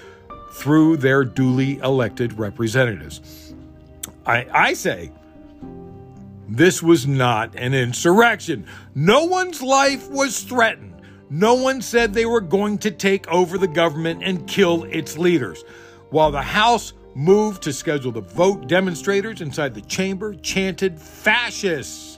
through 0.52 0.96
their 0.98 1.24
duly 1.24 1.78
elected 1.78 2.38
representatives. 2.38 3.54
I, 4.26 4.46
I 4.52 4.74
say 4.74 5.10
this 6.48 6.82
was 6.82 7.06
not 7.06 7.54
an 7.56 7.74
insurrection. 7.74 8.66
No 8.94 9.24
one's 9.24 9.62
life 9.62 10.08
was 10.10 10.42
threatened. 10.42 10.92
No 11.30 11.54
one 11.54 11.82
said 11.82 12.12
they 12.12 12.26
were 12.26 12.40
going 12.40 12.78
to 12.78 12.90
take 12.90 13.26
over 13.28 13.58
the 13.58 13.66
government 13.66 14.22
and 14.22 14.46
kill 14.46 14.84
its 14.84 15.18
leaders. 15.18 15.64
While 16.10 16.30
the 16.30 16.42
House 16.42 16.92
moved 17.14 17.62
to 17.62 17.72
schedule 17.72 18.12
the 18.12 18.20
vote, 18.20 18.68
demonstrators 18.68 19.40
inside 19.40 19.74
the 19.74 19.80
chamber 19.80 20.34
chanted 20.34 21.00
fascists, 21.00 22.13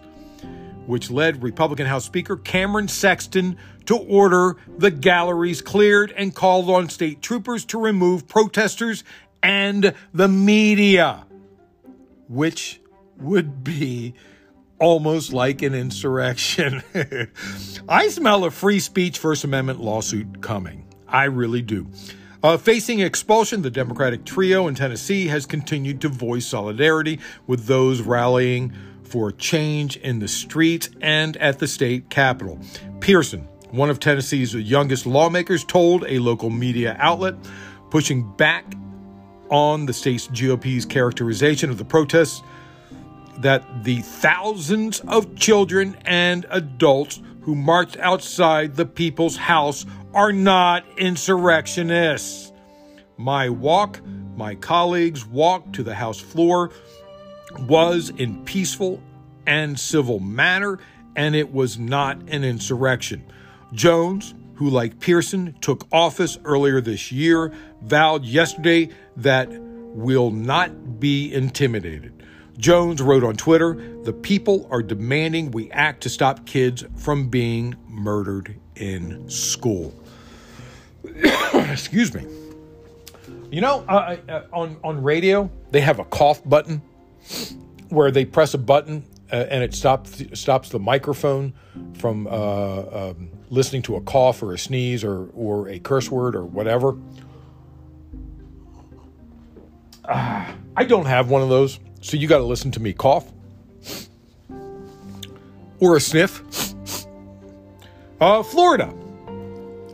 which 0.87 1.11
led 1.11 1.43
Republican 1.43 1.87
House 1.87 2.05
Speaker 2.05 2.37
Cameron 2.37 2.89
Sexton 2.89 3.57
to 3.87 3.97
order 3.97 4.57
the 4.79 4.91
galleries 4.91 5.63
cleared 5.63 6.13
and 6.13 6.35
called 6.35 6.71
on 6.71 6.89
state 6.89 7.23
troopers 7.23 7.65
to 7.67 7.79
remove 7.79 8.27
protesters 8.27 9.05
and 9.43 9.95
the 10.13 10.29
media, 10.29 11.25
which 12.29 12.81
would 13.19 13.63
be 13.63 14.15
almost 14.79 15.33
like 15.33 15.63
an 15.63 15.75
insurrection. 15.75 16.83
I 17.89 18.09
smell 18.09 18.45
a 18.45 18.51
free 18.51 18.81
speech 18.81 19.19
First 19.19 19.45
Amendment 19.45 19.81
lawsuit 19.81 20.43
coming. 20.43 20.87
I 21.09 21.25
really 21.25 21.63
do. 21.63 21.89
Uh, 22.43 22.57
facing 22.57 23.01
expulsion, 23.01 23.63
the 23.63 23.71
Democratic 23.71 24.25
trio 24.25 24.69
in 24.69 24.75
Tennessee 24.75 25.27
has 25.29 25.47
continued 25.47 26.01
to 26.03 26.09
voice 26.09 26.47
solidarity 26.47 27.19
with 27.47 27.67
those 27.67 28.03
rallying 28.03 28.73
for 29.07 29.33
change 29.33 29.97
in 29.97 30.19
the 30.19 30.29
streets 30.29 30.91
and 31.01 31.37
at 31.39 31.59
the 31.59 31.67
state 31.67 32.11
capitol. 32.11 32.59
Pearson, 33.01 33.49
one 33.71 33.91
of 33.91 34.01
Tennessee's 34.01 34.55
youngest 34.55 35.07
lawmakers 35.07 35.65
told 35.65 36.05
a 36.07 36.19
local 36.19 36.51
media 36.51 36.97
outlet, 36.99 37.35
pushing 37.91 38.31
back 38.37 38.65
on 39.51 39.87
the 39.87 39.93
state's 39.93 40.29
GOP's 40.29 40.85
characterization 40.85 41.71
of 41.71 41.79
the 41.79 41.85
protests 41.85 42.43
that 43.39 43.85
the 43.85 44.01
thousands 44.01 45.01
of 45.01 45.37
children 45.37 45.97
and 46.05 46.47
adults 46.51 47.21
who 47.43 47.55
marched 47.55 47.97
outside 47.99 48.75
the 48.75 48.87
people's 48.87 49.37
house 49.37 49.87
are 50.15 50.33
not 50.33 50.85
insurrectionists. 50.99 52.53
My 53.19 53.49
walk, 53.49 54.01
my 54.37 54.55
colleagues' 54.55 55.27
walk 55.27 55.73
to 55.75 55.83
the 55.83 55.95
House 55.95 56.19
floor 56.19 56.71
was 57.61 58.11
in 58.11 58.45
peaceful 58.45 59.03
and 59.47 59.79
civil 59.79 60.21
manner, 60.21 60.79
and 61.15 61.35
it 61.35 61.53
was 61.53 61.79
not 61.79 62.19
an 62.29 62.45
insurrection. 62.45 63.25
Jones, 63.73 64.35
who, 64.55 64.71
like 64.71 65.01
Pearson, 65.01 65.55
took 65.61 65.87
office 65.93 66.39
earlier 66.45 66.81
this 66.81 67.13
year, 67.13 67.53
vowed 67.83 68.25
yesterday 68.25 68.89
that 69.17 69.49
will 69.51 70.31
not 70.31 71.01
be 71.01 71.33
intimidated. 71.33 72.13
Jones 72.59 73.03
wrote 73.03 73.23
on 73.23 73.37
Twitter 73.37 73.75
The 74.05 74.13
people 74.13 74.67
are 74.71 74.83
demanding 74.83 75.51
we 75.51 75.71
act 75.73 76.03
to 76.05 76.09
stop 76.09 76.47
kids 76.47 76.85
from 76.97 77.29
being 77.29 77.77
murdered 77.87 78.59
in 78.77 79.29
school. 79.29 79.95
Excuse 81.55 82.15
me. 82.15 82.27
You 83.51 83.61
know, 83.61 83.85
uh, 83.89 84.17
uh, 84.29 84.43
on, 84.53 84.77
on 84.83 85.03
radio, 85.03 85.51
they 85.71 85.81
have 85.81 85.99
a 85.99 86.05
cough 86.05 86.43
button 86.49 86.83
where 87.89 88.11
they 88.11 88.25
press 88.25 88.55
a 88.55 88.59
button 88.59 89.05
uh, 89.33 89.37
and 89.51 89.63
it 89.63 89.75
stops 89.75 90.23
stops 90.39 90.69
the 90.69 90.79
microphone 90.79 91.53
from 91.95 92.27
uh, 92.27 93.11
um, 93.11 93.31
listening 93.51 93.83
to 93.83 93.97
a 93.97 94.01
cough 94.01 94.43
or 94.43 94.53
a 94.53 94.59
sneeze 94.59 95.05
or 95.05 95.29
or 95.35 95.69
a 95.69 95.79
curse 95.79 96.11
word 96.11 96.37
or 96.37 96.45
whatever. 96.45 96.97
Uh, 100.05 100.53
I 100.77 100.85
don't 100.85 101.07
have 101.07 101.31
one 101.31 101.43
of 101.43 101.49
those, 101.49 101.81
so 102.01 102.17
you 102.17 102.29
got 102.29 102.39
to 102.39 102.45
listen 102.45 102.71
to 102.73 102.81
me 102.81 102.93
cough 102.93 103.33
or 105.81 105.97
a 105.97 106.01
sniff. 106.01 106.43
Uh, 108.21 108.43
Florida. 108.43 108.95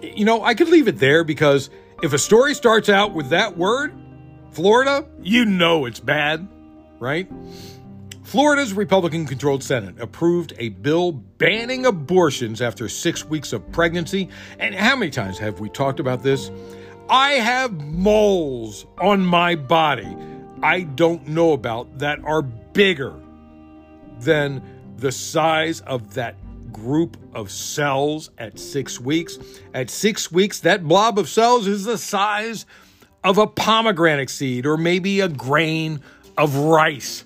You 0.02 0.24
know, 0.24 0.44
I 0.44 0.54
could 0.54 0.68
leave 0.68 0.88
it 0.88 0.98
there 0.98 1.24
because 1.24 1.70
if 2.02 2.12
a 2.12 2.18
story 2.18 2.54
starts 2.54 2.88
out 2.88 3.14
with 3.14 3.30
that 3.30 3.56
word, 3.56 3.94
Florida, 4.50 5.06
you 5.22 5.44
know 5.44 5.86
it's 5.86 6.00
bad, 6.00 6.46
right? 7.02 7.28
Florida's 8.22 8.72
Republican 8.72 9.26
controlled 9.26 9.62
Senate 9.62 9.94
approved 10.00 10.54
a 10.56 10.70
bill 10.70 11.12
banning 11.12 11.84
abortions 11.84 12.62
after 12.62 12.88
six 12.88 13.26
weeks 13.26 13.52
of 13.52 13.70
pregnancy. 13.72 14.30
And 14.58 14.74
how 14.74 14.96
many 14.96 15.10
times 15.10 15.38
have 15.38 15.60
we 15.60 15.68
talked 15.68 16.00
about 16.00 16.22
this? 16.22 16.50
I 17.10 17.32
have 17.32 17.72
moles 17.72 18.86
on 18.98 19.26
my 19.26 19.54
body 19.54 20.16
I 20.62 20.82
don't 20.82 21.26
know 21.26 21.52
about 21.52 21.98
that 21.98 22.22
are 22.24 22.42
bigger 22.42 23.14
than 24.20 24.62
the 24.96 25.10
size 25.10 25.80
of 25.80 26.14
that 26.14 26.36
group 26.72 27.16
of 27.34 27.50
cells 27.50 28.30
at 28.38 28.60
six 28.60 29.00
weeks. 29.00 29.38
At 29.74 29.90
six 29.90 30.30
weeks, 30.30 30.60
that 30.60 30.84
blob 30.84 31.18
of 31.18 31.28
cells 31.28 31.66
is 31.66 31.84
the 31.84 31.98
size 31.98 32.64
of 33.24 33.38
a 33.38 33.46
pomegranate 33.48 34.30
seed 34.30 34.64
or 34.64 34.76
maybe 34.76 35.20
a 35.20 35.28
grain 35.28 36.00
of 36.36 36.56
rice. 36.56 37.24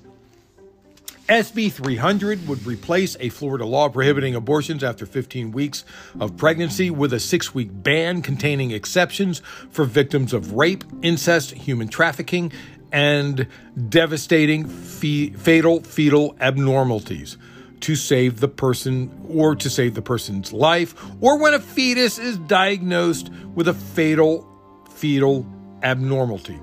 SB 1.29 1.73
300 1.73 2.47
would 2.47 2.65
replace 2.65 3.17
a 3.19 3.31
Florida 3.31 3.67
law 3.67 3.89
prohibiting 3.89 4.37
abortions 4.37 4.85
after 4.85 5.05
15 5.05 5.51
weeks 5.51 5.85
of 6.21 6.37
pregnancy 6.37 6.89
with 6.89 7.13
a 7.13 7.19
six 7.19 7.53
week 7.53 7.69
ban 7.73 8.23
containing 8.23 8.71
exceptions 8.71 9.41
for 9.71 9.85
victims 9.85 10.33
of 10.33 10.53
rape, 10.53 10.85
incest, 11.03 11.51
human 11.51 11.89
trafficking, 11.89 12.53
and 12.93 13.49
devastating 13.89 14.69
fe- 14.69 15.31
fatal 15.31 15.81
fetal 15.81 16.37
abnormalities 16.39 17.37
to 17.81 17.97
save 17.97 18.39
the 18.39 18.49
person 18.49 19.11
or 19.29 19.57
to 19.57 19.69
save 19.69 19.95
the 19.95 20.03
person's 20.03 20.53
life, 20.53 20.95
or 21.21 21.39
when 21.39 21.55
a 21.55 21.59
fetus 21.59 22.19
is 22.19 22.39
diagnosed 22.39 23.31
with 23.55 23.67
a 23.67 23.75
fatal 23.75 24.49
fetal 24.91 25.45
abnormality. 25.83 26.59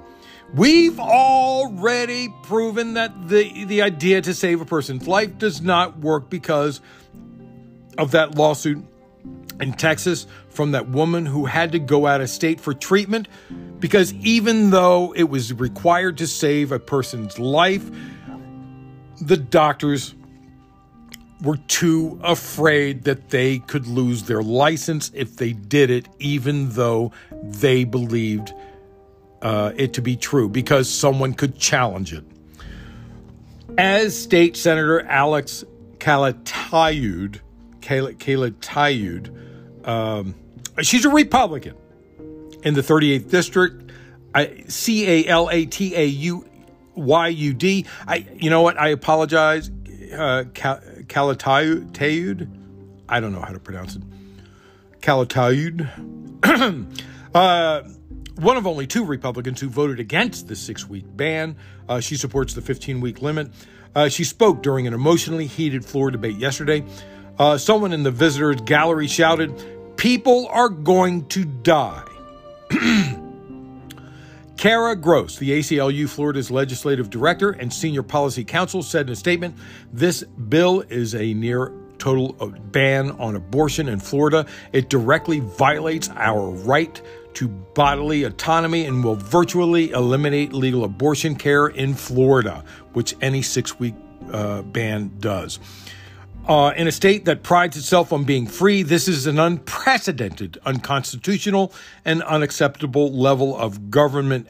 We've 0.54 1.00
already 1.00 2.30
proven 2.44 2.94
that 2.94 3.28
the, 3.28 3.66
the 3.66 3.82
idea 3.82 4.22
to 4.22 4.36
save 4.36 4.62
a 4.62 4.66
person's 4.66 5.08
life 5.08 5.40
does 5.40 5.62
not 5.62 5.98
work 5.98 6.30
because 6.30 6.80
of 7.98 8.12
that 8.12 8.36
lawsuit 8.36 8.86
in 9.60 9.74
Texas 9.74 10.28
from 10.50 10.72
that 10.72 10.90
woman 10.90 11.26
who 11.26 11.46
had 11.46 11.72
to 11.72 11.80
go 11.80 12.06
out 12.06 12.22
of 12.22 12.30
state 12.30 12.60
for 12.60 12.74
treatment 12.74 13.28
because 13.80 14.14
even 14.14 14.70
though 14.70 15.12
it 15.16 15.24
was 15.24 15.52
required 15.54 16.20
to 16.20 16.28
save 16.28 16.72
a 16.72 16.80
person's 16.80 17.40
life, 17.40 17.90
the 19.22 19.38
doctors 19.38 20.14
were 21.42 21.58
too 21.68 22.20
afraid 22.24 23.04
that 23.04 23.30
they 23.30 23.60
could 23.60 23.88
lose 23.88 24.24
their 24.24 24.44
license 24.44 25.12
if 25.14 25.36
they 25.36 25.54
did 25.54 25.90
it, 25.90 26.08
even 26.20 26.70
though 26.70 27.12
they 27.32 27.84
believed 27.84 28.54
uh, 29.44 29.74
it 29.76 29.94
to 29.94 30.02
be 30.02 30.16
true 30.16 30.50
because 30.50 30.90
someone 30.90 31.34
could 31.34 31.60
challenge 31.60 32.14
it. 32.14 32.24
As 33.78 34.20
State 34.20 34.56
Senator 34.56 35.02
Alex 35.02 35.64
Calatayud, 35.98 37.40
Calatayud, 37.82 39.30
um, 39.88 40.34
she's 40.82 41.06
a 41.06 41.10
Republican 41.10 41.76
in 42.64 42.74
the 42.74 42.82
38th 42.82 43.30
district. 43.30 43.92
C 44.68 45.08
A 45.08 45.28
L 45.28 45.50
A 45.52 45.66
T 45.66 45.96
A 45.96 46.06
U 46.06 46.50
Y 46.96 47.28
U 47.28 47.54
D. 47.54 47.86
I, 48.08 48.26
you 48.36 48.50
know 48.50 48.64
what? 48.64 48.80
I 48.80 48.88
apologize. 48.90 49.70
Uh, 49.70 50.46
Calatayud. 50.54 52.48
I 53.10 53.20
don't 53.20 53.32
know 53.32 53.42
how 53.42 53.54
to 53.54 53.60
pronounce 53.60 53.96
it. 53.96 54.02
Calatayud. 55.02 55.88
uh, 57.36 57.82
one 58.36 58.58
of 58.58 58.66
only 58.66 58.88
two 58.88 59.06
Republicans 59.06 59.62
who 59.62 59.70
voted 59.70 60.00
against 60.00 60.48
the 60.48 60.56
six 60.56 60.88
week 60.88 61.06
ban. 61.16 61.56
Uh, 61.88 62.00
she 62.00 62.16
supports 62.16 62.54
the 62.54 62.62
15 62.62 63.02
week 63.02 63.22
limit. 63.22 63.50
Uh, 63.96 64.10
she 64.10 64.24
spoke 64.24 64.64
during 64.64 64.88
an 64.88 64.94
emotionally 64.94 65.46
heated 65.46 65.86
floor 65.86 66.10
debate 66.10 66.38
yesterday. 66.38 66.84
Uh, 67.38 67.58
someone 67.58 67.94
in 67.94 68.04
the 68.04 68.12
visitors' 68.12 68.62
gallery 68.62 69.08
shouted, 69.08 69.52
People 69.98 70.48
are 70.48 70.70
going 70.70 71.28
to 71.30 71.46
die. 71.46 72.08
Kara 74.58 74.96
Gross, 74.96 75.38
the 75.38 75.52
ACLU 75.60 76.08
Florida's 76.08 76.50
legislative 76.50 77.10
director 77.10 77.52
and 77.52 77.74
senior 77.74 78.04
policy 78.04 78.44
counsel, 78.44 78.82
said 78.82 79.08
in 79.08 79.14
a 79.14 79.16
statement 79.16 79.56
this 79.92 80.24
bill 80.24 80.82
is 80.82 81.16
a 81.16 81.34
near 81.34 81.72
total 81.98 82.34
ban 82.72 83.12
on 83.12 83.36
abortion 83.36 83.88
in 83.88 84.00
Florida. 84.00 84.46
It 84.72 84.90
directly 84.90 85.40
violates 85.40 86.10
our 86.16 86.50
right 86.50 87.02
to 87.36 87.48
bodily 87.48 88.24
autonomy 88.24 88.86
and 88.86 89.04
will 89.04 89.16
virtually 89.16 89.92
eliminate 89.92 90.54
legal 90.54 90.84
abortion 90.84 91.36
care 91.36 91.68
in 91.68 91.94
Florida, 91.94 92.64
which 92.94 93.16
any 93.22 93.42
six 93.42 93.80
week 93.80 93.96
uh, 94.32 94.62
ban 94.62 95.12
does. 95.20 95.60
Uh, 96.48 96.74
in 96.76 96.88
a 96.88 96.92
state 96.92 97.24
that 97.26 97.42
prides 97.42 97.78
itself 97.78 98.12
on 98.12 98.26
being 98.26 98.46
free, 98.46 98.84
this 98.84 99.08
is 99.08 99.28
an 99.28 99.40
unprecedented, 99.40 100.58
unconstitutional, 100.66 101.72
and 102.04 102.22
unacceptable 102.24 103.14
level 103.14 103.58
of 103.58 103.90
government 103.90 104.50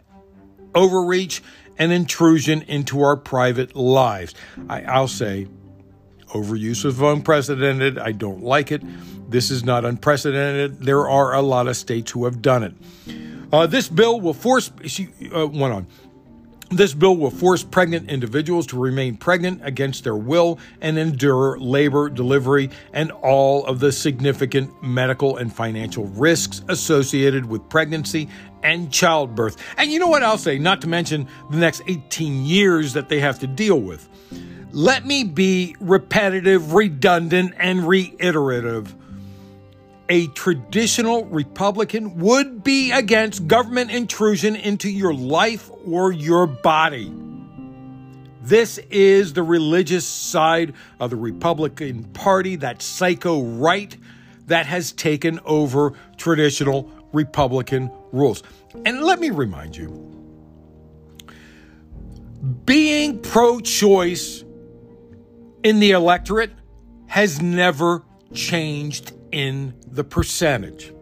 overreach 0.74 1.44
and 1.78 1.92
intrusion 1.92 2.64
into 2.64 3.02
our 3.02 3.16
private 3.16 3.76
lives. 3.76 4.34
I, 4.70 5.00
will 5.00 5.08
say, 5.08 5.48
overuse 6.34 6.86
of 6.86 7.02
unprecedented. 7.02 7.98
I 7.98 8.12
don't 8.12 8.44
like 8.44 8.72
it. 8.72 8.82
This 9.30 9.50
is 9.50 9.64
not 9.64 9.86
unprecedented. 9.86 10.82
There 10.82 11.08
are 11.10 11.34
a 11.34 11.42
lot 11.42 11.68
of 11.68 11.78
states 11.78 12.12
who 12.12 12.26
have 12.26 12.42
done 12.42 12.64
it. 12.64 12.74
Uh, 13.52 13.68
this 13.68 13.88
bill 13.88 14.20
will 14.20 14.34
force. 14.34 14.72
She 14.86 15.10
uh, 15.34 15.48
went 15.48 15.74
on. 15.74 15.88
This 16.70 16.96
bill 16.96 17.16
will 17.16 17.30
force 17.30 17.64
pregnant 17.64 18.10
individuals 18.10 18.66
to 18.68 18.80
remain 18.80 19.16
pregnant 19.16 19.62
against 19.64 20.04
their 20.04 20.16
will 20.16 20.58
and 20.82 20.98
endure 20.98 21.60
labor, 21.60 22.10
delivery, 22.10 22.72
and 22.94 23.12
all 23.12 23.64
of 23.68 23.80
the 23.80 23.92
significant 23.92 24.82
medical 24.82 25.38
and 25.38 25.54
financial 25.54 26.06
risks 26.06 26.64
associated 26.70 27.46
with 27.46 27.70
pregnancy 27.70 28.28
and 28.64 28.92
childbirth. 28.92 29.58
And 29.78 29.92
you 29.92 30.00
know 30.00 30.08
what 30.08 30.24
I'll 30.24 30.40
say, 30.40 30.58
not 30.58 30.82
to 30.82 30.88
mention 30.88 31.28
the 31.52 31.58
next 31.58 31.84
18 31.88 32.44
years 32.44 32.94
that 32.94 33.08
they 33.08 33.20
have 33.20 33.38
to 33.40 33.48
deal 33.48 33.80
with. 33.80 34.10
Let 34.74 35.06
me 35.06 35.24
be 35.24 35.76
repetitive, 35.80 36.74
redundant, 36.74 37.54
and 37.58 37.88
reiterative 37.88 38.96
a 40.10 40.28
traditional 40.28 41.26
Republican 41.26 42.20
would 42.20 42.64
be 42.64 42.92
against 42.92 43.48
government 43.48 43.92
intrusion 43.92 44.56
into 44.56 44.90
your 44.90 45.14
life 45.14 45.70
or 45.86 46.12
your 46.12 46.46
body. 46.46 47.14
This 48.42 48.80
is 48.90 49.34
the 49.34 49.44
religious 49.44 50.06
side 50.06 50.74
of 51.00 51.10
the 51.10 51.16
Republican 51.16 52.04
Party, 52.06 52.58
that 52.58 52.82
psycho 52.82 53.42
right 53.44 53.96
that 54.48 54.66
has 54.66 54.92
taken 54.92 55.40
over 55.46 55.94
traditional 56.18 56.92
Republican 57.14 57.90
rules. 58.12 58.44
And 58.86 59.04
let 59.04 59.20
me 59.20 59.30
remind 59.30 59.78
you 59.78 60.10
being 62.66 63.20
pro 63.20 63.62
choice 63.62 64.44
in 65.64 65.80
the 65.80 65.92
electorate 65.92 66.52
has 67.08 67.42
never 67.42 68.04
changed 68.34 69.14
in 69.32 69.74
the 69.88 70.04
percentage, 70.04 70.94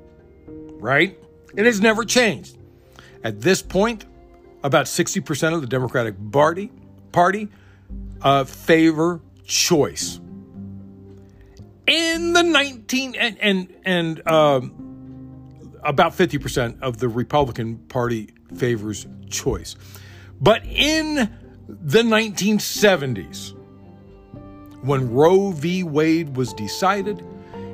right? 0.48 1.18
It 1.56 1.66
has 1.66 1.82
never 1.82 2.06
changed. 2.06 2.58
At 3.24 3.42
this 3.42 3.62
point, 3.62 4.06
about 4.64 4.86
60% 4.86 5.54
of 5.54 5.62
the 5.62 5.68
Democratic 5.68 6.16
Party, 6.32 6.72
party 7.12 7.50
uh, 8.22 8.44
favor 8.46 9.22
choice. 9.46 10.20
In 11.88 12.34
the 12.34 12.44
19 12.44 13.16
and 13.16 13.38
and 13.40 13.74
and 13.84 14.28
um, 14.28 15.74
about 15.84 16.14
50% 16.14 16.80
of 16.82 16.98
the 16.98 17.10
Republican 17.10 17.80
Party 17.80 18.30
favors 18.56 19.08
choice. 19.30 19.76
But 20.40 20.66
in 20.66 21.16
the 21.68 22.04
1970s, 22.04 23.56
when 24.82 25.12
Roe 25.12 25.52
v. 25.52 25.84
Wade 25.84 26.36
was 26.36 26.54
decided, 26.54 27.24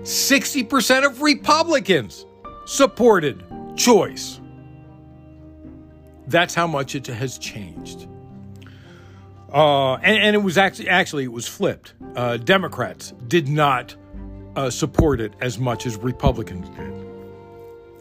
60% 0.02 1.06
of 1.06 1.22
Republicans 1.22 2.26
supported 2.66 3.44
choice. 3.76 4.40
That's 6.28 6.54
how 6.54 6.68
much 6.68 6.96
it 6.96 7.08
has 7.08 7.38
changed. 7.38 8.08
Uh, 9.52 9.96
and, 9.96 10.18
and, 10.18 10.36
it 10.36 10.40
was 10.40 10.58
actually 10.58 10.90
actually 10.90 11.24
it 11.24 11.32
was 11.32 11.48
flipped. 11.48 11.94
Uh, 12.16 12.36
Democrats 12.36 13.14
did 13.30 13.48
not 13.48 13.96
uh, 14.58 14.70
support 14.70 15.22
it 15.22 15.34
as 15.40 15.58
much 15.58 15.86
as 15.86 15.96
Republicans 15.96 16.68
did. 16.70 16.94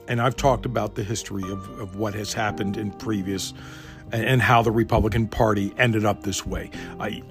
And 0.08 0.20
I've 0.20 0.34
talked 0.34 0.66
about 0.66 0.96
the 0.96 1.04
history 1.04 1.44
of, 1.44 1.68
of 1.78 1.96
what 1.96 2.14
has 2.14 2.32
happened 2.32 2.76
in 2.76 2.90
previous 2.90 3.54
and 4.12 4.40
how 4.40 4.62
the 4.62 4.70
Republican 4.70 5.28
Party 5.28 5.72
ended 5.78 6.04
up 6.04 6.22
this 6.22 6.46
way. 6.46 6.70
I, 6.98 7.22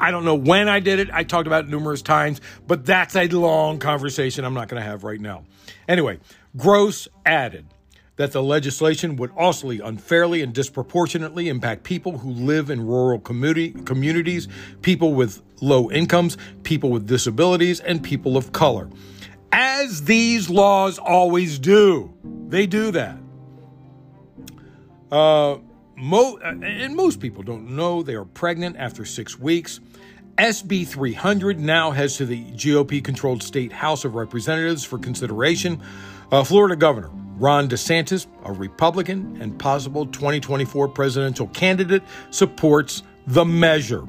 I 0.00 0.10
don't 0.10 0.24
know 0.24 0.34
when 0.34 0.68
I 0.68 0.80
did 0.80 0.98
it. 0.98 1.10
I 1.12 1.24
talked 1.24 1.46
about 1.46 1.64
it 1.64 1.70
numerous 1.70 2.02
times, 2.02 2.40
but 2.66 2.86
that's 2.86 3.14
a 3.14 3.28
long 3.28 3.78
conversation 3.78 4.44
I'm 4.44 4.54
not 4.54 4.68
going 4.68 4.82
to 4.82 4.88
have 4.88 5.04
right 5.04 5.20
now. 5.20 5.44
Anyway, 5.86 6.18
Gross 6.56 7.06
added 7.26 7.66
that 8.16 8.32
the 8.32 8.42
legislation 8.42 9.16
would 9.16 9.30
also 9.36 9.70
unfairly 9.70 10.42
and 10.42 10.52
disproportionately 10.52 11.48
impact 11.48 11.84
people 11.84 12.18
who 12.18 12.30
live 12.30 12.68
in 12.68 12.86
rural 12.86 13.18
community, 13.18 13.70
communities, 13.70 14.46
people 14.82 15.14
with 15.14 15.42
low 15.62 15.90
incomes, 15.90 16.36
people 16.62 16.90
with 16.90 17.06
disabilities, 17.06 17.80
and 17.80 18.02
people 18.02 18.36
of 18.36 18.52
color. 18.52 18.90
As 19.52 20.04
these 20.04 20.50
laws 20.50 20.98
always 20.98 21.58
do. 21.58 22.12
They 22.48 22.66
do 22.66 22.90
that. 22.90 23.16
Uh, 25.10 25.58
mo- 25.96 26.38
and 26.38 26.94
most 26.94 27.20
people 27.20 27.42
don't 27.42 27.70
know 27.70 28.02
they 28.02 28.14
are 28.14 28.24
pregnant 28.24 28.76
after 28.76 29.04
six 29.04 29.38
weeks. 29.38 29.80
SB 30.40 30.88
300 30.88 31.60
now 31.60 31.90
heads 31.90 32.16
to 32.16 32.24
the 32.24 32.42
GOP 32.52 33.04
controlled 33.04 33.42
state 33.42 33.70
House 33.70 34.06
of 34.06 34.14
Representatives 34.14 34.82
for 34.82 34.98
consideration. 34.98 35.82
Uh, 36.32 36.42
Florida 36.42 36.76
Governor 36.76 37.10
Ron 37.36 37.68
DeSantis, 37.68 38.26
a 38.46 38.52
Republican 38.52 39.36
and 39.42 39.58
possible 39.58 40.06
2024 40.06 40.88
presidential 40.88 41.46
candidate, 41.48 42.02
supports 42.30 43.02
the 43.26 43.44
measure. 43.44 44.06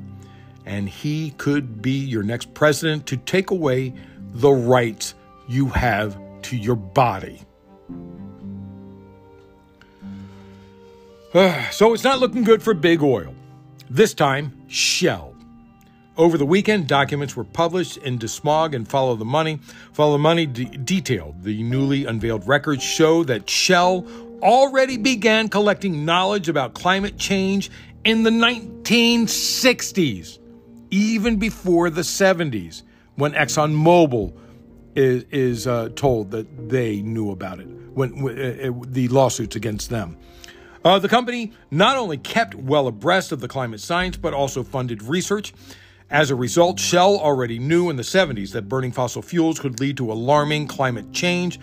And 0.65 0.87
he 0.87 1.31
could 1.31 1.81
be 1.81 1.99
your 1.99 2.23
next 2.23 2.53
president 2.53 3.07
to 3.07 3.17
take 3.17 3.51
away 3.51 3.93
the 4.29 4.51
rights 4.51 5.15
you 5.49 5.65
have 5.67 6.17
to 6.43 6.55
your 6.55 6.77
body. 6.77 7.41
so 11.71 11.93
it's 11.93 12.05
not 12.05 12.21
looking 12.21 12.45
good 12.45 12.63
for 12.63 12.73
big 12.73 13.03
oil. 13.03 13.35
This 13.89 14.13
time, 14.13 14.61
Shell. 14.69 15.35
Over 16.17 16.37
the 16.37 16.45
weekend, 16.45 16.87
documents 16.87 17.37
were 17.37 17.45
published 17.45 17.95
in 17.97 18.19
DeSmog 18.19 18.75
and 18.75 18.87
Follow 18.87 19.15
the 19.15 19.23
Money. 19.23 19.59
Follow 19.93 20.13
the 20.13 20.19
Money 20.19 20.45
de- 20.45 20.65
detailed 20.65 21.43
the 21.43 21.63
newly 21.63 22.05
unveiled 22.05 22.45
records 22.45 22.83
show 22.83 23.23
that 23.23 23.49
Shell 23.49 24.05
already 24.41 24.97
began 24.97 25.47
collecting 25.47 26.03
knowledge 26.03 26.49
about 26.49 26.73
climate 26.73 27.17
change 27.17 27.71
in 28.03 28.23
the 28.23 28.29
1960s, 28.29 30.37
even 30.89 31.37
before 31.37 31.89
the 31.89 32.01
70s, 32.01 32.83
when 33.15 33.31
ExxonMobil 33.31 34.33
is, 34.95 35.23
is 35.31 35.65
uh, 35.65 35.87
told 35.95 36.31
that 36.31 36.69
they 36.69 37.01
knew 37.01 37.31
about 37.31 37.61
it, 37.61 37.67
when 37.93 38.27
uh, 38.27 38.67
uh, 38.67 38.73
the 38.85 39.07
lawsuits 39.07 39.55
against 39.55 39.89
them. 39.89 40.17
Uh, 40.83 40.99
the 40.99 41.07
company 41.07 41.53
not 41.69 41.95
only 41.95 42.17
kept 42.17 42.55
well 42.55 42.87
abreast 42.87 43.31
of 43.31 43.39
the 43.39 43.47
climate 43.47 43.79
science, 43.79 44.17
but 44.17 44.33
also 44.33 44.61
funded 44.61 45.01
research. 45.03 45.53
As 46.11 46.29
a 46.29 46.35
result, 46.35 46.77
Shell 46.77 47.19
already 47.19 47.57
knew 47.57 47.89
in 47.89 47.95
the 47.95 48.03
70s 48.03 48.51
that 48.51 48.63
burning 48.63 48.91
fossil 48.91 49.21
fuels 49.21 49.61
could 49.61 49.79
lead 49.79 49.95
to 49.95 50.11
alarming 50.11 50.67
climate 50.67 51.13
change. 51.13 51.57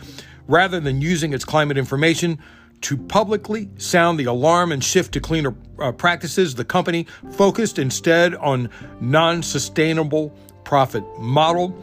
Rather 0.46 0.80
than 0.80 1.02
using 1.02 1.34
its 1.34 1.44
climate 1.44 1.76
information 1.76 2.38
to 2.80 2.96
publicly 2.96 3.68
sound 3.76 4.18
the 4.18 4.24
alarm 4.24 4.72
and 4.72 4.82
shift 4.82 5.12
to 5.12 5.20
cleaner 5.20 5.54
uh, 5.78 5.92
practices, 5.92 6.54
the 6.54 6.64
company 6.64 7.06
focused 7.32 7.78
instead 7.78 8.34
on 8.36 8.70
non-sustainable 9.02 10.34
profit 10.64 11.04
model, 11.18 11.76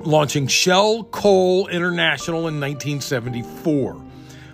launching 0.00 0.48
Shell 0.48 1.04
Coal 1.04 1.68
International 1.68 2.48
in 2.48 2.58
1974. 2.58 4.02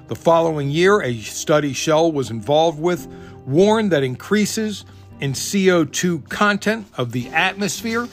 The 0.09 0.17
following 0.17 0.69
year, 0.69 1.01
a 1.01 1.17
study 1.21 1.73
Shell 1.73 2.13
was 2.13 2.31
involved 2.31 2.79
with 2.79 3.07
warned 3.47 3.91
that 3.93 4.03
increases 4.03 4.85
in 5.21 5.33
CO2 5.33 6.29
content 6.29 6.87
of 6.97 7.13
the 7.13 7.29
atmosphere 7.29 8.09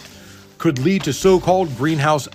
could 0.57 0.79
lead 0.79 1.03
to 1.03 1.13
so 1.13 1.39
called 1.39 1.75
greenhouse 1.77 2.27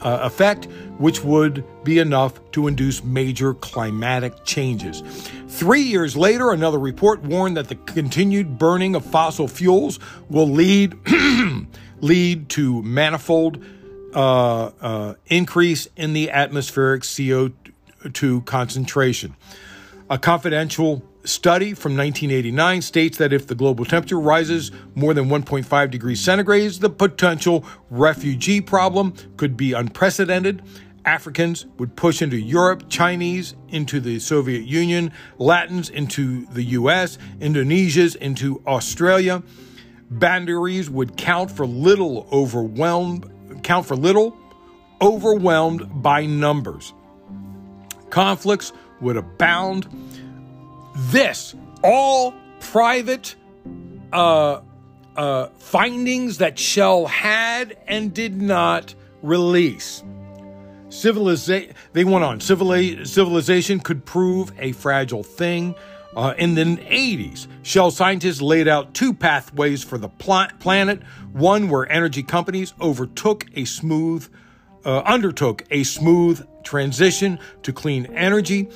uh, 0.00 0.20
effect, 0.22 0.66
which 0.98 1.22
would 1.24 1.64
be 1.84 1.98
enough 1.98 2.38
to 2.52 2.68
induce 2.68 3.02
major 3.04 3.54
climatic 3.54 4.44
changes. 4.44 5.02
Three 5.48 5.82
years 5.82 6.16
later, 6.16 6.50
another 6.50 6.78
report 6.78 7.22
warned 7.22 7.56
that 7.56 7.68
the 7.68 7.74
continued 7.74 8.58
burning 8.58 8.94
of 8.94 9.04
fossil 9.04 9.48
fuels 9.48 9.98
will 10.28 10.48
lead, 10.48 10.96
lead 12.00 12.48
to 12.50 12.82
manifold 12.82 13.64
uh, 14.14 14.70
uh, 14.80 15.14
increase 15.26 15.88
in 15.96 16.12
the 16.12 16.30
atmospheric 16.30 17.02
CO2 17.02 18.44
concentration. 18.44 19.34
A 20.08 20.18
confidential 20.18 21.02
study 21.24 21.74
from 21.74 21.96
1989 21.96 22.82
states 22.82 23.18
that 23.18 23.32
if 23.32 23.48
the 23.48 23.56
global 23.56 23.84
temperature 23.84 24.20
rises 24.20 24.70
more 24.94 25.12
than 25.12 25.24
1.5 25.28 25.90
degrees 25.90 26.20
centigrade, 26.20 26.70
the 26.74 26.90
potential 26.90 27.64
refugee 27.90 28.60
problem 28.60 29.14
could 29.36 29.56
be 29.56 29.72
unprecedented. 29.72 30.62
Africans 31.04 31.66
would 31.78 31.96
push 31.96 32.22
into 32.22 32.36
Europe, 32.36 32.84
Chinese 32.88 33.56
into 33.68 33.98
the 33.98 34.20
Soviet 34.20 34.62
Union, 34.62 35.10
Latins 35.38 35.90
into 35.90 36.46
the 36.46 36.62
US, 36.62 37.18
Indonesians 37.40 38.14
into 38.14 38.62
Australia. 38.64 39.42
Boundaries 40.08 40.88
would 40.88 41.16
count 41.16 41.50
for 41.50 41.66
little 41.66 42.28
overwhelmed 42.30 43.28
count 43.64 43.86
for 43.86 43.96
little 43.96 44.36
overwhelmed 45.00 46.00
by 46.00 46.26
numbers. 46.26 46.92
Conflicts 48.10 48.72
would 49.00 49.16
abound 49.16 49.86
this, 50.94 51.54
all 51.82 52.34
private 52.60 53.34
uh, 54.12 54.60
uh, 55.16 55.46
findings 55.58 56.38
that 56.38 56.58
Shell 56.58 57.06
had 57.06 57.76
and 57.86 58.12
did 58.12 58.40
not 58.40 58.94
release. 59.22 60.02
Civilization, 60.88 61.74
they 61.92 62.04
went 62.04 62.24
on. 62.24 62.40
Civili- 62.40 63.04
civilization 63.04 63.80
could 63.80 64.04
prove 64.04 64.52
a 64.58 64.72
fragile 64.72 65.22
thing. 65.22 65.74
Uh, 66.14 66.32
in 66.38 66.54
the 66.54 66.64
80s, 66.64 67.46
Shell 67.62 67.90
scientists 67.90 68.40
laid 68.40 68.68
out 68.68 68.94
two 68.94 69.12
pathways 69.12 69.84
for 69.84 69.98
the 69.98 70.08
pl- 70.08 70.48
planet. 70.60 71.02
One 71.32 71.68
where 71.68 71.90
energy 71.92 72.22
companies 72.22 72.72
overtook 72.80 73.44
a 73.54 73.66
smooth, 73.66 74.26
uh, 74.86 75.02
undertook 75.04 75.64
a 75.70 75.82
smooth 75.82 76.46
transition 76.62 77.38
to 77.62 77.72
clean 77.72 78.06
energy, 78.06 78.68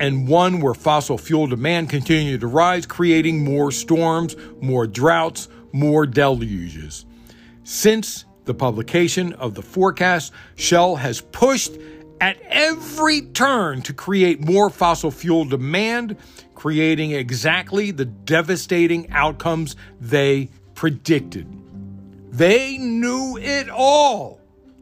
and 0.00 0.26
one 0.26 0.60
where 0.60 0.74
fossil 0.74 1.18
fuel 1.18 1.46
demand 1.46 1.90
continued 1.90 2.40
to 2.40 2.46
rise, 2.46 2.86
creating 2.86 3.44
more 3.44 3.70
storms, 3.70 4.34
more 4.60 4.86
droughts, 4.86 5.48
more 5.72 6.06
deluges. 6.06 7.04
Since 7.64 8.24
the 8.44 8.54
publication 8.54 9.34
of 9.34 9.54
the 9.54 9.62
forecast, 9.62 10.32
Shell 10.56 10.96
has 10.96 11.20
pushed 11.20 11.72
at 12.20 12.40
every 12.42 13.20
turn 13.20 13.82
to 13.82 13.92
create 13.92 14.40
more 14.40 14.70
fossil 14.70 15.10
fuel 15.10 15.44
demand, 15.44 16.16
creating 16.54 17.12
exactly 17.12 17.90
the 17.90 18.06
devastating 18.06 19.10
outcomes 19.10 19.76
they 20.00 20.48
predicted. 20.74 21.46
They 22.30 22.78
knew 22.78 23.36
it 23.36 23.68
all, 23.68 24.37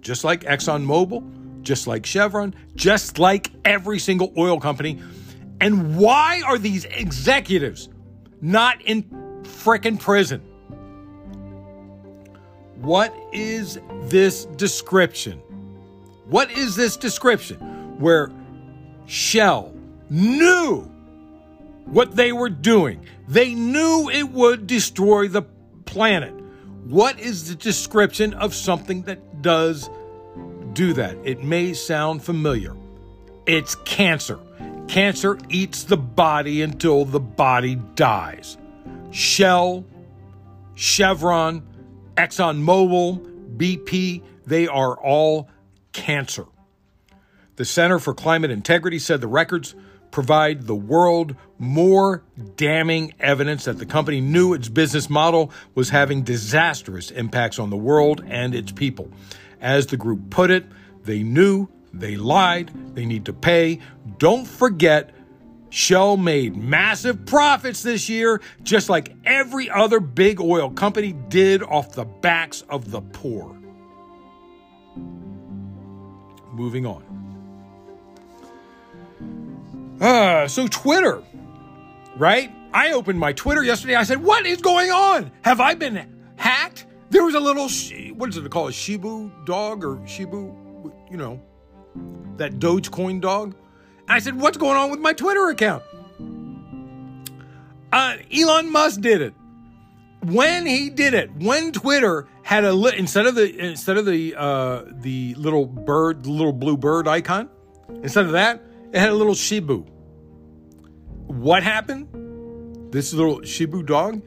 just 0.07 0.25
like 0.25 0.43
ExxonMobil 0.43 1.37
just 1.67 1.87
like 1.89 2.07
Chevron, 2.07 2.55
just 2.77 3.19
like 3.19 3.51
every 3.65 3.99
single 3.99 4.33
oil 4.39 4.61
company. 4.61 5.03
And 5.61 5.99
why 5.99 6.43
are 6.47 6.59
these 6.59 6.85
executives 6.85 7.89
not 8.41 8.81
in 8.83 9.03
frickin' 9.43 9.99
prison? 9.99 10.41
What 12.77 13.13
is 13.33 13.81
this 14.03 14.45
description? 14.45 15.41
What 16.27 16.51
is 16.53 16.77
this 16.77 16.97
description 16.97 17.59
where 17.99 18.31
Shell 19.07 19.75
knew 20.09 20.83
what 21.87 22.15
they 22.15 22.33
were 22.33 22.51
doing? 22.51 23.05
They 23.27 23.55
knew 23.55 24.09
it 24.09 24.31
would 24.31 24.69
destroy 24.69 25.27
the 25.27 25.43
planet. 25.85 26.35
What 26.85 27.19
is 27.19 27.49
the 27.49 27.57
description 27.57 28.35
of 28.35 28.55
something 28.55 29.03
that 29.03 29.43
does 29.43 29.91
do 30.77 30.93
that. 30.93 31.16
It 31.24 31.43
may 31.43 31.72
sound 31.72 32.22
familiar. 32.22 32.77
It's 33.47 33.74
cancer. 33.87 34.39
Cancer 34.87 35.39
eats 35.49 35.85
the 35.85 35.97
body 35.97 36.62
until 36.62 37.05
the 37.05 37.18
body 37.18 37.77
dies. 37.95 38.57
Shell, 39.11 39.85
Chevron, 40.74 41.66
ExxonMobil, 42.16 43.57
BP, 43.57 44.22
they 44.47 44.68
are 44.68 44.95
all 44.95 45.49
cancer. 45.93 46.45
The 47.57 47.64
Center 47.64 47.99
for 47.99 48.12
Climate 48.12 48.51
Integrity 48.51 48.99
said 48.99 49.22
the 49.22 49.29
records 49.29 49.74
provide 50.11 50.66
the 50.66 50.74
world 50.74 51.35
more 51.59 52.22
damning 52.57 53.14
evidence 53.18 53.64
that 53.64 53.79
the 53.79 53.87
company 53.87 54.20
knew 54.20 54.53
its 54.53 54.68
business 54.68 55.09
model 55.09 55.51
was 55.74 55.89
having 55.89 56.22
disastrous 56.22 57.11
impacts 57.11 57.59
on 57.59 57.70
the 57.70 57.77
world 57.77 58.22
and 58.29 58.55
its 58.55 58.72
people. 58.72 59.11
As 59.61 59.87
the 59.87 59.97
group 59.97 60.31
put 60.31 60.51
it, 60.51 60.67
they 61.05 61.23
knew, 61.23 61.69
they 61.93 62.17
lied, 62.17 62.71
they 62.95 63.07
need 63.07 63.25
to 63.27 63.33
pay. 63.33 63.81
Don't 64.19 64.47
forget, 64.47 65.15
Shell 65.71 66.17
made 66.17 66.57
massive 66.57 67.27
profits 67.27 67.83
this 67.83 68.09
year, 68.09 68.41
just 68.63 68.89
like 68.89 69.15
every 69.25 69.71
other 69.71 70.01
big 70.01 70.41
oil 70.41 70.71
company 70.71 71.13
did 71.29 71.63
off 71.63 71.93
the 71.93 72.05
backs 72.05 72.63
of 72.63 72.91
the 72.91 73.01
poor. 73.01 73.57
Moving 76.53 76.87
on. 76.87 77.03
Uh, 80.01 80.49
so 80.49 80.67
Twitter, 80.69 81.23
right? 82.17 82.51
I 82.73 82.93
opened 82.93 83.19
my 83.19 83.33
Twitter 83.33 83.63
yesterday. 83.63 83.95
I 83.95 84.05
said, 84.05 84.23
"What 84.23 84.47
is 84.47 84.61
going 84.61 84.91
on? 84.91 85.31
Have 85.43 85.61
I 85.61 85.75
been 85.75 85.97
hacked?" 85.97 86.16
There 87.11 87.25
was 87.25 87.35
a 87.35 87.41
little 87.41 87.69
what 88.15 88.29
is 88.31 88.37
it 88.37 88.51
called? 88.51 88.71
A 88.71 88.73
Shibu 88.73 89.47
dog 89.47 89.85
or 89.85 89.97
Shibu, 89.99 90.93
you 91.11 91.17
know, 91.17 91.41
that 92.37 92.59
Dogecoin 92.59 93.21
dog. 93.21 93.55
I 94.09 94.19
said, 94.19 94.41
"What's 94.41 94.57
going 94.57 94.77
on 94.77 94.91
with 94.91 95.01
my 95.01 95.13
Twitter 95.13 95.49
account?" 95.49 95.83
Uh, 97.93 98.17
Elon 98.37 98.71
Musk 98.71 99.01
did 99.01 99.21
it. 99.23 99.35
When 100.25 100.67
he 100.67 100.91
did 100.91 101.15
it, 101.15 101.31
when 101.39 101.73
Twitter 101.73 102.27
had 102.43 102.65
a 102.65 102.73
li- 102.73 102.95
instead 102.97 103.27
of 103.27 103.35
the 103.37 103.57
instead 103.59 103.97
of 103.97 104.07
the 104.07 104.35
uh, 104.37 104.83
the 104.91 105.35
little 105.37 105.67
bird, 105.67 106.25
the 106.25 106.31
little 106.31 106.53
blue 106.53 106.77
bird 106.77 107.07
icon, 107.07 107.49
instead 108.03 108.27
of 108.27 108.33
that, 108.33 108.63
it 108.93 108.99
had 108.99 109.11
a 109.11 109.15
little 109.15 109.35
Shibu. 109.35 109.87
What 111.27 111.63
happened? 111.63 112.93
This 112.93 113.13
little 113.13 113.41
Shibu 113.41 113.87
dog. 113.87 114.23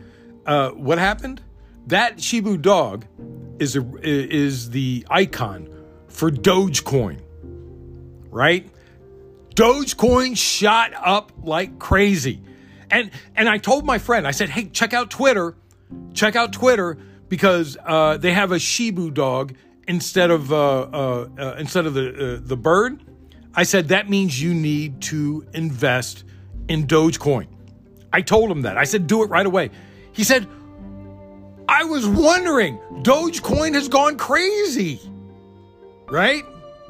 Uh, 0.46 0.70
what 0.72 0.98
happened? 0.98 1.42
That 1.90 2.18
Shibu 2.18 2.62
dog 2.62 3.06
is 3.60 3.76
a, 3.76 3.84
is 4.04 4.70
the 4.70 5.06
icon 5.10 5.68
for 6.08 6.30
Dogecoin, 6.30 7.20
right? 8.30 8.70
Dogecoin 9.56 10.38
shot 10.38 10.94
up 10.96 11.32
like 11.44 11.80
crazy, 11.80 12.42
and 12.92 13.10
and 13.36 13.50
I 13.50 13.58
told 13.58 13.86
my 13.86 13.98
friend, 13.98 14.28
I 14.28 14.32
said, 14.32 14.50
"Hey, 14.50 14.66
check 14.66 14.94
out 14.94 15.10
Twitter, 15.10 15.56
check 16.14 16.36
out 16.36 16.54
Twitter 16.54 16.98
because 17.28 17.76
uh, 17.84 18.18
they 18.18 18.34
have 18.34 18.52
a 18.52 18.58
Shibu 18.58 19.12
dog 19.12 19.56
instead 19.88 20.30
of 20.30 20.54
uh, 20.54 20.82
uh, 20.82 21.30
uh 21.40 21.56
instead 21.58 21.88
of 21.88 21.96
the 21.96 22.36
uh, 22.36 22.40
the 22.42 22.56
bird." 22.56 23.04
I 23.56 23.64
said, 23.64 23.88
that 23.88 24.08
means 24.08 24.40
you 24.40 24.54
need 24.54 25.02
to 25.02 25.44
invest 25.56 26.24
in 26.68 26.86
Dogecoin. 26.86 27.48
I 28.14 28.22
told 28.22 28.52
him 28.52 28.62
that. 28.62 28.78
I 28.78 28.84
said, 28.84 29.08
do 29.08 29.24
it 29.24 29.30
right 29.32 29.46
away. 29.46 29.72
He 30.14 30.24
said, 30.24 30.48
I 31.70 31.84
was 31.84 32.08
wondering, 32.08 32.80
Dogecoin 33.04 33.76
has 33.76 33.88
gone 33.88 34.18
crazy. 34.18 35.00
Right? 36.08 36.44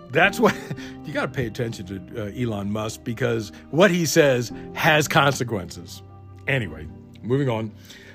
That's 0.10 0.40
what 0.40 0.56
you 1.06 1.12
got 1.12 1.24
to 1.24 1.28
pay 1.28 1.48
attention 1.48 1.86
to 1.88 2.28
uh, 2.28 2.32
Elon 2.32 2.72
Musk 2.72 3.04
because 3.04 3.52
what 3.72 3.92
he 3.92 4.06
says 4.06 4.54
has 4.74 5.06
consequences. 5.06 6.02
Anyway, 6.48 6.88
moving 7.22 7.50
on. 7.50 7.74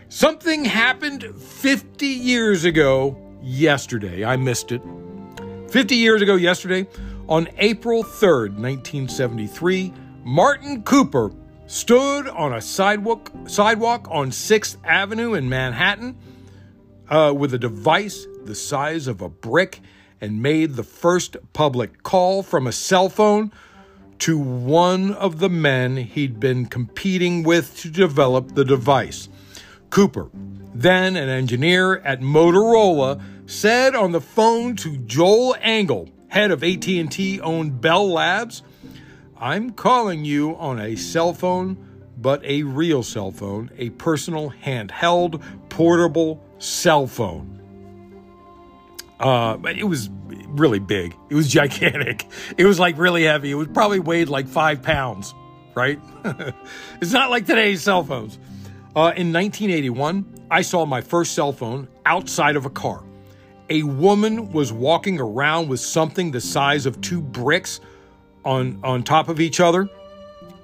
Something 0.08 0.64
happened 0.64 1.24
50 1.36 2.06
years 2.06 2.64
ago 2.64 3.14
yesterday. 3.42 4.24
I 4.24 4.38
missed 4.38 4.72
it. 4.72 4.80
50 5.68 5.96
years 5.96 6.22
ago 6.22 6.34
yesterday, 6.34 6.86
on 7.28 7.46
April 7.58 8.02
3rd, 8.02 8.56
1973, 8.56 9.92
Martin 10.24 10.82
Cooper 10.82 11.30
stood 11.66 12.26
on 12.28 12.54
a 12.54 12.62
sidewalk, 12.62 13.30
sidewalk 13.48 14.08
on 14.10 14.30
6th 14.30 14.78
Avenue 14.84 15.34
in 15.34 15.46
Manhattan 15.46 16.16
uh, 17.14 17.32
with 17.32 17.54
a 17.54 17.58
device 17.58 18.26
the 18.44 18.54
size 18.56 19.06
of 19.06 19.22
a 19.22 19.28
brick 19.28 19.80
and 20.20 20.42
made 20.42 20.74
the 20.74 20.82
first 20.82 21.36
public 21.52 22.02
call 22.02 22.42
from 22.42 22.66
a 22.66 22.72
cell 22.72 23.08
phone 23.08 23.52
to 24.18 24.36
one 24.36 25.12
of 25.12 25.38
the 25.38 25.48
men 25.48 25.96
he'd 25.96 26.40
been 26.40 26.66
competing 26.66 27.44
with 27.44 27.78
to 27.78 27.88
develop 27.88 28.54
the 28.54 28.64
device. 28.64 29.28
Cooper, 29.90 30.28
then 30.74 31.16
an 31.16 31.28
engineer 31.28 31.98
at 31.98 32.20
Motorola, 32.20 33.22
said 33.46 33.94
on 33.94 34.10
the 34.10 34.20
phone 34.20 34.74
to 34.76 34.96
Joel 34.96 35.54
Engel, 35.60 36.08
head 36.28 36.50
of 36.50 36.64
AT&T 36.64 37.40
owned 37.40 37.80
Bell 37.80 38.08
Labs, 38.08 38.62
I'm 39.38 39.70
calling 39.70 40.24
you 40.24 40.56
on 40.56 40.80
a 40.80 40.96
cell 40.96 41.32
phone, 41.32 41.76
but 42.16 42.44
a 42.44 42.64
real 42.64 43.02
cell 43.02 43.30
phone, 43.30 43.70
a 43.76 43.90
personal 43.90 44.50
handheld 44.50 45.42
portable 45.68 46.42
cell 46.64 47.06
phone. 47.06 47.50
Uh, 49.20 49.58
it 49.76 49.84
was 49.84 50.10
really 50.48 50.78
big. 50.78 51.16
It 51.30 51.34
was 51.34 51.48
gigantic. 51.60 52.26
It 52.56 52.64
was 52.64 52.78
like 52.78 52.98
really 52.98 53.24
heavy. 53.24 53.50
It 53.50 53.54
was 53.54 53.68
probably 53.68 54.00
weighed 54.00 54.28
like 54.28 54.48
five 54.48 54.82
pounds, 54.82 55.34
right? 55.74 55.98
it's 57.00 57.12
not 57.12 57.30
like 57.30 57.46
today's 57.46 57.82
cell 57.82 58.02
phones. 58.04 58.38
Uh, 58.96 59.12
in 59.16 59.32
1981, 59.32 60.46
I 60.50 60.62
saw 60.62 60.84
my 60.84 61.00
first 61.00 61.34
cell 61.34 61.52
phone 61.52 61.88
outside 62.06 62.56
of 62.56 62.64
a 62.66 62.70
car 62.70 63.02
a 63.70 63.82
woman 63.82 64.52
was 64.52 64.72
walking 64.72 65.20
around 65.20 65.68
with 65.68 65.80
something 65.80 66.30
the 66.30 66.40
size 66.40 66.86
of 66.86 67.00
two 67.00 67.20
bricks 67.20 67.80
on 68.44 68.78
on 68.84 69.02
top 69.02 69.28
of 69.28 69.40
each 69.40 69.60
other. 69.60 69.88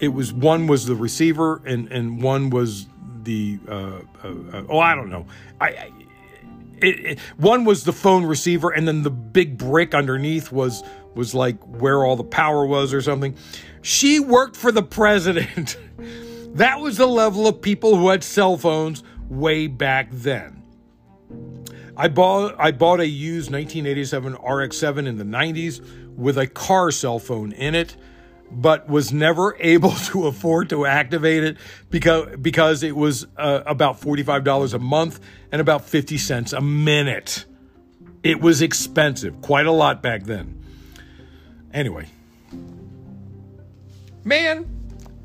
It 0.01 0.09
was 0.09 0.33
one 0.33 0.67
was 0.67 0.87
the 0.87 0.95
receiver 0.95 1.63
and 1.65 1.91
and 1.91 2.23
one 2.23 2.51
was 2.51 2.87
the 3.25 3.59
uh, 3.69 3.73
uh, 3.73 4.29
uh, 4.53 4.65
oh 4.69 4.79
I 4.79 4.95
don't 4.95 5.11
know 5.11 5.27
I. 5.61 5.69
I 5.69 5.93
it, 6.83 7.05
it, 7.05 7.21
one 7.37 7.67
was 7.67 7.85
the 7.85 7.93
phone 7.93 8.25
receiver, 8.25 8.71
and 8.71 8.89
then 8.89 9.03
the 9.03 9.11
big 9.11 9.59
brick 9.59 9.95
underneath 9.95 10.51
was 10.51 10.83
was 11.15 11.35
like 11.35 11.63
where 11.65 12.05
all 12.05 12.17
the 12.17 12.25
power 12.25 12.65
was 12.65 12.95
or 12.95 13.03
something. 13.03 13.37
She 13.83 14.21
worked 14.21 14.57
for 14.57 14.73
the 14.73 14.83
president. 14.83 15.77
that 16.55 16.81
was 16.81 16.97
the 16.97 17.07
level 17.07 17.47
of 17.47 17.61
people 17.61 17.97
who 17.97 18.09
had 18.09 18.25
cell 18.25 18.57
phones 18.57 19.03
way 19.29 19.67
back 19.67 20.09
then. 20.11 20.63
I 21.97 22.09
bought 22.09 22.55
I 22.59 22.73
bought 22.73 23.01
a 23.01 23.07
used 23.07 23.53
1987 23.53 24.33
RX-7 24.35 25.07
in 25.07 25.19
the 25.19 25.25
90s 25.25 26.17
with 26.17 26.39
a 26.39 26.47
car 26.47 26.91
cell 26.91 27.19
phone 27.19 27.53
in 27.53 27.75
it, 27.75 27.97
but 28.51 28.89
was 28.89 29.13
never 29.13 29.57
able 29.61 29.93
to 29.93 30.27
afford 30.27 30.71
to 30.71 30.87
activate 30.87 31.45
it 31.45 31.57
because 31.91 32.37
because 32.37 32.83
it 32.83 32.97
was 32.97 33.27
uh, 33.37 33.63
about 33.67 34.01
$45 34.01 34.75
a 34.75 34.79
month 34.79 35.21
and 35.53 35.61
about 35.61 35.85
50 35.85 36.19
cents 36.19 36.53
a 36.53 36.61
minute. 36.61 37.45
It 38.23 38.41
was 38.41 38.61
expensive, 38.61 39.41
quite 39.41 39.67
a 39.67 39.73
lot 39.73 40.03
back 40.03 40.25
then. 40.25 40.63
Anyway, 41.73 42.07
man, 44.25 44.69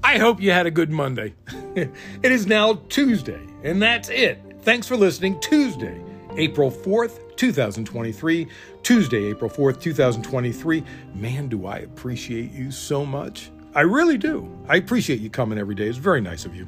I 0.02 0.18
hope 0.18 0.40
you 0.40 0.52
had 0.52 0.66
a 0.66 0.72
good 0.72 0.92
Monday. 0.92 1.34
it 1.76 1.92
is 2.24 2.48
now 2.48 2.76
Tuesday, 2.88 3.42
and 3.64 3.82
that's 3.82 4.08
it. 4.08 4.40
Thanks 4.62 4.88
for 4.88 4.96
listening. 4.96 5.40
Tuesday 5.42 6.05
April 6.38 6.72
4th, 6.72 7.36
2023. 7.38 8.48
Tuesday, 8.84 9.26
April 9.26 9.50
4th, 9.50 9.82
2023. 9.82 10.84
Man, 11.14 11.48
do 11.48 11.66
I 11.66 11.78
appreciate 11.78 12.52
you 12.52 12.72
so 12.72 13.06
much. 13.06 13.52
I 13.74 13.82
really 13.82 14.18
do. 14.18 14.50
I 14.68 14.78
appreciate 14.78 15.20
you 15.20 15.30
coming 15.30 15.58
every 15.58 15.76
day. 15.76 15.88
It's 15.88 15.98
very 15.98 16.22
nice 16.22 16.46
of 16.46 16.56
you. 16.56 16.68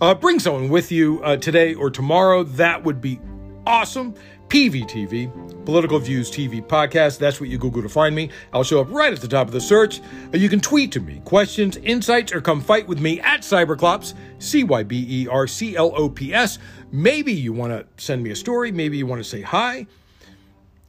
Uh, 0.00 0.14
bring 0.14 0.40
someone 0.40 0.68
with 0.68 0.90
you 0.90 1.22
uh, 1.22 1.36
today 1.36 1.74
or 1.74 1.90
tomorrow. 1.90 2.42
That 2.42 2.82
would 2.82 3.00
be 3.00 3.20
awesome. 3.66 4.14
PVTV, 4.48 5.64
Political 5.64 5.98
Views 6.00 6.30
TV 6.30 6.64
Podcast. 6.64 7.18
That's 7.18 7.40
what 7.40 7.48
you 7.48 7.58
Google 7.58 7.82
to 7.82 7.88
find 7.88 8.14
me. 8.14 8.30
I'll 8.52 8.62
show 8.62 8.80
up 8.80 8.90
right 8.90 9.12
at 9.12 9.20
the 9.20 9.28
top 9.28 9.46
of 9.46 9.52
the 9.52 9.60
search. 9.60 10.00
Uh, 10.32 10.36
you 10.36 10.48
can 10.48 10.60
tweet 10.60 10.92
to 10.92 11.00
me 11.00 11.20
questions, 11.24 11.76
insights, 11.78 12.32
or 12.32 12.40
come 12.40 12.60
fight 12.60 12.86
with 12.86 13.00
me 13.00 13.20
at 13.20 13.40
Cyberclops, 13.40 14.14
C 14.38 14.62
Y 14.64 14.82
B 14.82 15.06
E 15.08 15.28
R 15.28 15.46
C 15.46 15.76
L 15.76 15.92
O 15.96 16.08
P 16.08 16.34
S. 16.34 16.58
Maybe 16.94 17.32
you 17.32 17.52
want 17.52 17.72
to 17.72 18.02
send 18.02 18.22
me 18.22 18.30
a 18.30 18.36
story. 18.36 18.70
Maybe 18.70 18.96
you 18.96 19.04
want 19.04 19.18
to 19.18 19.28
say 19.28 19.40
hi. 19.40 19.88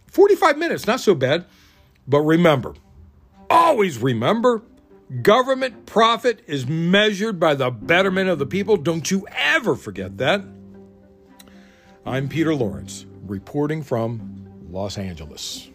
45 0.05 0.55
minutes, 0.55 0.85
not 0.85 0.99
so 0.99 1.15
bad. 1.15 1.45
But 2.07 2.19
remember, 2.19 2.75
always 3.49 3.97
remember, 3.97 4.61
government 5.23 5.87
profit 5.87 6.43
is 6.45 6.67
measured 6.67 7.39
by 7.39 7.55
the 7.55 7.71
betterment 7.71 8.29
of 8.29 8.37
the 8.37 8.45
people. 8.45 8.77
Don't 8.77 9.09
you 9.09 9.25
ever 9.31 9.75
forget 9.75 10.19
that. 10.19 10.45
I'm 12.05 12.29
Peter 12.29 12.53
Lawrence, 12.53 13.07
reporting 13.25 13.81
from 13.81 14.45
Los 14.69 14.99
Angeles. 14.99 15.71